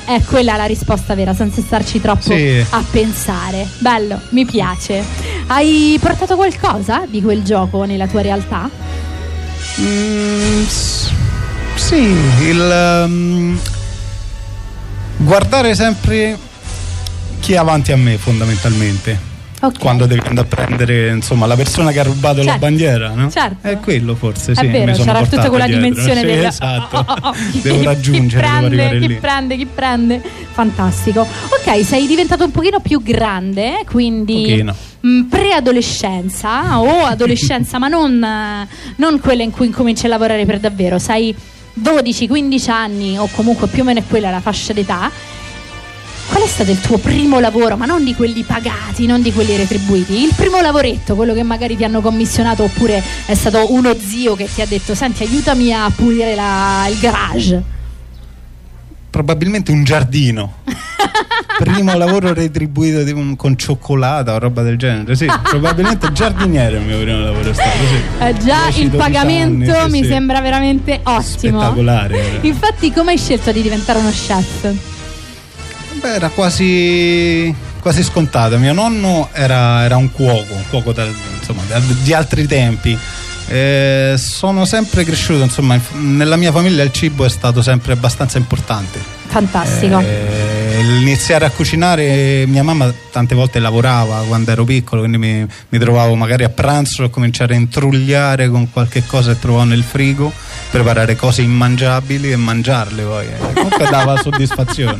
è 0.03 0.21
quella 0.25 0.57
la 0.57 0.65
risposta 0.65 1.15
vera, 1.15 1.33
senza 1.33 1.61
starci 1.61 2.01
troppo 2.01 2.35
Sì. 2.35 2.63
a 2.69 2.83
pensare. 2.91 3.65
Bello, 3.77 4.19
mi 4.31 4.43
piace. 4.45 5.01
Hai 5.47 5.97
portato 6.01 6.35
qualcosa 6.35 7.03
di 7.07 7.21
quel 7.21 7.43
gioco 7.43 7.85
nella 7.85 8.07
tua 8.07 8.21
realtà? 8.21 8.69
Mm, 9.79 10.63
sì, 11.75 12.15
il 12.41 13.05
um, 13.07 13.57
guardare 15.17 15.75
sempre 15.75 16.37
chi 17.39 17.53
è 17.53 17.57
avanti 17.57 17.91
a 17.91 17.97
me 17.97 18.17
fondamentalmente. 18.17 19.33
Ok. 19.61 19.79
Quando 19.79 20.05
devi 20.05 20.21
andare 20.27 20.47
a 20.51 20.55
prendere 20.55 21.09
insomma 21.09 21.45
la 21.47 21.55
persona 21.55 21.91
che 21.91 21.99
ha 21.99 22.03
rubato 22.03 22.37
la 22.39 22.43
Certo, 22.43 22.59
bandiera, 22.59 23.09
no? 23.15 23.31
certo. 23.31 23.67
È 23.67 23.79
quello 23.79 24.13
forse, 24.13 24.51
È 24.51 24.55
sì. 24.55 24.67
vero, 24.67 24.85
mi 24.91 24.93
sono 24.95 25.05
c'era 25.13 25.25
tutta 25.25 25.49
quella 25.49 25.65
dietro. 25.65 25.83
dimensione 25.87 26.19
Sì, 26.19 26.25
del 26.25 26.45
esatto. 26.45 26.97
Oh, 26.97 27.05
oh, 27.21 27.27
oh, 27.29 27.31
chi- 27.51 27.61
Devo 27.61 27.83
raggiungere, 27.83 28.45
chi 28.45 28.51
prende, 28.75 28.99
chi 28.99 29.07
lì. 29.07 29.15
prende, 29.15 29.55
chi 29.57 29.65
prende. 29.65 30.21
Fantastico. 30.51 31.21
Ok, 31.21 31.83
sei 31.83 32.05
diventato 32.05 32.43
un 32.43 32.51
pochino 32.51 32.79
più 32.79 33.01
grande, 33.01 33.83
quindi 33.89 34.41
Pochino. 34.49 34.75
mh, 34.99 35.21
preadolescenza 35.29 36.79
o 36.79 37.05
adolescenza, 37.05 37.79
ma 37.79 37.87
non, 37.87 38.21
eh, 38.23 38.67
non 38.97 39.19
quella 39.19 39.41
in 39.43 39.51
cui 39.51 39.67
incominci 39.67 40.05
a 40.05 40.09
lavorare 40.09 40.45
per 40.45 40.59
davvero. 40.59 40.99
Sei 40.99 41.33
12-15 41.81 42.69
anni 42.69 43.17
o 43.17 43.27
comunque 43.31 43.67
più 43.67 43.81
o 43.81 43.85
meno 43.85 43.99
è 43.99 44.03
quella 44.07 44.29
la 44.29 44.39
fascia 44.41 44.73
d'età. 44.73 45.11
Qual 46.27 46.41
è 46.41 46.47
stato 46.47 46.71
il 46.71 46.79
tuo 46.81 46.97
primo 46.97 47.39
lavoro, 47.39 47.77
ma 47.77 47.85
non 47.85 48.03
di 48.03 48.15
quelli 48.15 48.41
pagati, 48.41 49.05
non 49.05 49.21
di 49.21 49.31
quelli 49.31 49.55
retribuiti? 49.55 50.23
Il 50.23 50.33
primo 50.35 50.59
lavoretto, 50.59 51.15
quello 51.15 51.33
che 51.33 51.43
magari 51.43 51.77
ti 51.77 51.83
hanno 51.83 52.01
commissionato 52.01 52.63
oppure 52.63 53.03
è 53.25 53.35
stato 53.35 53.71
uno 53.71 53.95
zio 53.95 54.35
che 54.35 54.49
ti 54.51 54.61
ha 54.61 54.65
detto 54.65 54.95
senti 54.95 55.21
aiutami 55.23 55.71
a 55.71 55.91
pulire 55.95 56.33
la- 56.33 56.87
il 56.89 56.97
garage. 56.97 57.61
Probabilmente 59.15 59.71
un 59.71 59.85
giardino. 59.85 60.55
Primo 61.57 61.95
lavoro 61.95 62.33
retribuito 62.33 62.99
un- 63.15 63.37
con 63.37 63.57
cioccolata 63.57 64.33
o 64.33 64.39
roba 64.39 64.61
del 64.61 64.77
genere. 64.77 65.15
Sì, 65.15 65.25
probabilmente 65.41 66.11
giardiniere 66.11 66.79
il 66.79 66.83
mio 66.83 66.99
primo 66.99 67.19
lavoro 67.21 67.49
è 67.49 67.53
stato. 67.53 67.69
Sì. 67.87 68.23
Eh, 68.25 68.37
già 68.45 68.63
10, 68.63 68.81
il 68.81 68.89
12 68.89 68.97
pagamento 68.97 69.77
anni, 69.77 69.91
mi 69.91 70.01
sì. 70.03 70.09
sembra 70.09 70.41
veramente 70.41 70.99
ottimo. 71.03 71.61
Spettacolare. 71.61 72.39
Infatti 72.41 72.91
come 72.91 73.11
hai 73.11 73.17
scelto 73.17 73.53
di 73.53 73.61
diventare 73.61 73.99
uno 73.99 74.09
chef? 74.09 74.73
Beh, 76.01 76.13
era 76.13 76.27
quasi, 76.27 77.55
quasi 77.79 78.03
scontato. 78.03 78.57
Mio 78.57 78.73
nonno 78.73 79.29
era, 79.31 79.85
era 79.85 79.95
un 79.95 80.11
cuoco, 80.11 80.53
un 80.55 80.63
cuoco 80.69 80.91
dal- 80.91 81.15
insomma, 81.37 81.61
da- 81.69 81.79
di 81.79 82.13
altri 82.13 82.45
tempi. 82.47 82.99
Eh, 83.47 84.15
sono 84.17 84.65
sempre 84.65 85.03
cresciuto, 85.03 85.43
insomma, 85.43 85.79
nella 85.93 86.35
mia 86.35 86.51
famiglia 86.51 86.83
il 86.83 86.91
cibo 86.91 87.25
è 87.25 87.29
stato 87.29 87.61
sempre 87.61 87.93
abbastanza 87.93 88.37
importante. 88.37 88.99
Fantastico. 89.27 89.99
Eh, 89.99 90.55
iniziare 90.79 91.45
a 91.45 91.51
cucinare, 91.51 92.45
mia 92.47 92.63
mamma 92.63 92.91
tante 93.11 93.35
volte 93.35 93.59
lavorava 93.59 94.23
quando 94.27 94.51
ero 94.51 94.63
piccolo, 94.63 95.01
quindi 95.01 95.17
mi, 95.17 95.45
mi 95.69 95.79
trovavo 95.79 96.15
magari 96.15 96.43
a 96.43 96.49
pranzo 96.49 97.03
a 97.03 97.09
cominciare 97.09 97.55
a 97.55 97.57
intrugliare 97.57 98.49
con 98.49 98.71
qualche 98.71 99.03
cosa 99.05 99.33
che 99.33 99.39
trovavo 99.39 99.65
nel 99.65 99.83
frigo, 99.83 100.31
preparare 100.71 101.15
cose 101.15 101.41
immangiabili 101.41 102.31
e 102.31 102.35
mangiarle 102.35 103.03
poi. 103.03 103.25
Eh, 103.25 103.53
comunque 103.53 103.87
dava 103.89 104.17
soddisfazione. 104.21 104.97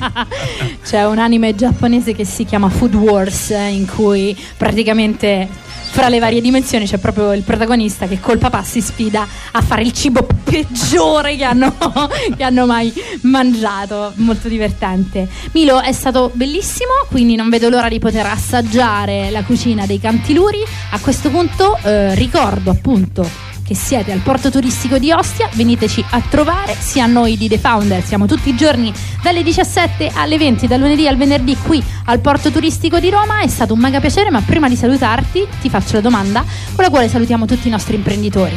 C'è 0.83 1.05
un 1.05 1.19
anime 1.19 1.55
giapponese 1.55 2.13
che 2.13 2.25
si 2.25 2.45
chiama 2.45 2.69
Food 2.69 2.95
Wars 2.95 3.51
eh, 3.51 3.69
in 3.69 3.85
cui 3.87 4.37
praticamente 4.57 5.63
fra 5.95 6.09
le 6.09 6.19
varie 6.19 6.41
dimensioni 6.41 6.85
c'è 6.85 6.97
proprio 6.97 7.31
il 7.31 7.43
protagonista 7.43 8.05
che 8.05 8.19
col 8.19 8.37
papà 8.37 8.63
si 8.63 8.81
sfida 8.81 9.25
a 9.51 9.61
fare 9.61 9.81
il 9.81 9.93
cibo 9.93 10.27
peggiore 10.43 11.37
che 11.37 11.45
hanno, 11.45 11.73
che 12.35 12.43
hanno 12.43 12.65
mai 12.65 12.91
mangiato. 13.21 14.11
Molto 14.15 14.49
divertente. 14.49 15.25
Milo 15.53 15.79
è 15.79 15.93
stato 15.93 16.31
bellissimo, 16.33 16.91
quindi 17.07 17.35
non 17.35 17.47
vedo 17.47 17.69
l'ora 17.69 17.87
di 17.87 17.99
poter 17.99 18.25
assaggiare 18.25 19.29
la 19.29 19.43
cucina 19.43 19.85
dei 19.85 20.01
Cantiluri. 20.01 20.61
A 20.91 20.99
questo 20.99 21.29
punto 21.29 21.77
eh, 21.81 22.13
ricordo 22.15 22.71
appunto 22.71 23.53
che 23.65 23.73
siete 23.73 24.11
al 24.11 24.19
porto 24.19 24.51
turistico 24.51 24.99
di 24.99 25.11
Ostia, 25.11 25.49
veniteci 25.53 26.05
a 26.11 26.21
trovare, 26.29 26.75
sia 26.77 27.07
noi 27.07 27.35
di 27.35 27.47
The 27.47 27.57
Founder, 27.57 28.03
siamo 28.03 28.27
tutti 28.27 28.49
i 28.49 28.55
giorni 28.55 28.93
dalle 29.23 29.41
17 29.41 30.11
alle 30.13 30.37
20, 30.37 30.67
dal 30.67 30.79
lunedì 30.79 31.07
al 31.07 31.17
venerdì 31.17 31.57
qui 31.57 31.83
al 32.05 32.19
porto 32.19 32.51
turistico 32.51 32.99
di 32.99 33.09
Roma, 33.09 33.39
è 33.39 33.47
stato 33.47 33.73
un 33.73 33.79
mega 33.79 33.99
piacere, 33.99 34.29
ma 34.29 34.41
prima 34.41 34.69
di 34.69 34.75
salutarti 34.75 35.47
ti 35.61 35.69
faccio 35.71 35.95
la 35.95 36.01
domanda 36.01 36.45
con 36.75 36.83
la 36.83 36.91
quale 36.91 37.09
salutiamo 37.09 37.47
tutti 37.47 37.67
i 37.67 37.71
nostri 37.71 37.95
imprenditori. 37.95 38.55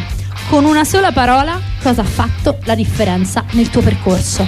Con 0.51 0.65
una 0.67 0.85
sola 0.85 1.11
parola, 1.11 1.59
cosa 1.83 2.03
ha 2.03 2.05
fatto 2.05 2.59
la 2.65 2.75
differenza 2.75 3.45
nel 3.53 3.71
tuo 3.71 3.81
percorso? 3.81 4.47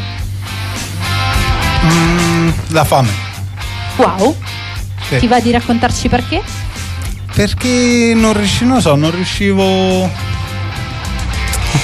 Mm, 1.84 2.50
la 2.68 2.84
fame. 2.84 3.08
Wow, 3.96 4.36
Sì. 5.08 5.18
ti 5.20 5.26
va 5.26 5.40
di 5.40 5.50
raccontarci 5.50 6.08
perché? 6.08 6.42
Perché 7.34 8.12
non 8.14 8.34
riuscivo, 8.34 8.72
non 8.72 8.80
so, 8.82 8.94
non 8.94 9.10
riuscivo. 9.10 10.38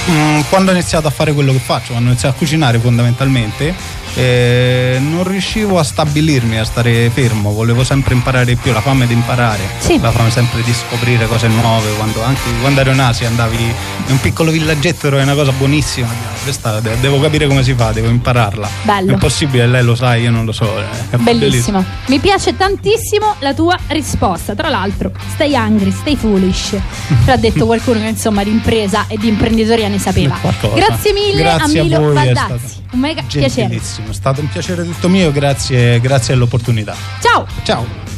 Mm, 0.09 0.41
Quando 0.49 0.71
ho 0.71 0.73
iniziato 0.73 1.07
a 1.07 1.11
fare 1.11 1.33
quello 1.33 1.51
che 1.51 1.59
faccio, 1.59 1.91
quando 1.91 2.09
ho 2.09 2.11
iniziato 2.11 2.35
a 2.35 2.37
cucinare 2.37 2.79
fondamentalmente, 2.79 3.73
eh, 4.17 4.97
non 4.99 5.23
riuscivo 5.23 5.77
a 5.77 5.83
stabilirmi, 5.83 6.57
a 6.57 6.63
stare 6.63 7.09
fermo, 7.11 7.51
volevo 7.51 7.83
sempre 7.83 8.15
imparare 8.15 8.45
di 8.45 8.55
più, 8.55 8.71
la 8.73 8.81
fame 8.81 9.05
di 9.05 9.13
imparare, 9.13 9.59
la 10.01 10.11
fame 10.11 10.31
sempre 10.31 10.63
di 10.63 10.73
scoprire 10.73 11.27
cose 11.27 11.47
nuove, 11.47 11.93
quando, 11.97 12.23
anche 12.23 12.41
quando 12.61 12.81
ero 12.81 12.91
in 12.91 12.99
Asia 12.99 13.27
andavi 13.27 13.55
in 13.63 14.11
un 14.11 14.19
piccolo 14.19 14.49
villaggetto 14.49 15.07
era 15.07 15.21
una 15.21 15.35
cosa 15.35 15.51
buonissima, 15.51 16.07
questa 16.41 16.79
de- 16.79 16.99
devo 16.99 17.19
capire 17.19 17.45
come 17.45 17.61
si 17.63 17.73
fa, 17.73 17.91
devo 17.91 18.07
impararla. 18.09 18.67
Bello. 18.81 19.09
È 19.11 19.13
impossibile, 19.13 19.67
lei 19.67 19.83
lo 19.83 19.93
sa, 19.93 20.15
io 20.15 20.31
non 20.31 20.45
lo 20.45 20.51
so. 20.51 20.77
eh, 20.79 20.83
è 21.11 21.17
Bellissimo. 21.17 21.83
Mi 22.07 22.17
piace 22.19 22.55
tantissimo 22.57 23.35
la 23.39 23.53
tua 23.53 23.77
risposta. 23.87 24.55
Tra 24.55 24.69
l'altro, 24.69 25.11
stay 25.33 25.53
hungry, 25.53 25.91
stay 25.91 26.15
foolish. 26.15 26.69
Ce 26.69 26.81
l'ha 27.25 27.35
detto 27.37 27.65
qualcuno 27.65 27.99
che 27.99 28.07
insomma 28.07 28.43
di 28.43 28.49
impresa 28.49 29.05
e 29.07 29.17
di 29.17 29.27
imprenditoria 29.27 29.87
ne 29.89 29.99
sapeva. 29.99 30.35
Qualcosa. 30.39 30.75
Grazie 30.75 31.13
mille 31.13 31.41
Grazie 31.41 31.79
a 31.79 31.83
Milo 31.83 32.13
Baldazzi. 32.13 32.85
Un 32.91 32.99
mega 32.99 33.21
piacere. 33.27 33.79
È 34.09 34.13
stato 34.13 34.41
un 34.41 34.49
piacere 34.49 34.83
tutto 34.83 35.09
mio, 35.09 35.31
grazie, 35.31 35.99
grazie 35.99 36.33
all'opportunità. 36.33 36.95
Ciao. 37.21 37.45
Ciao. 37.63 38.16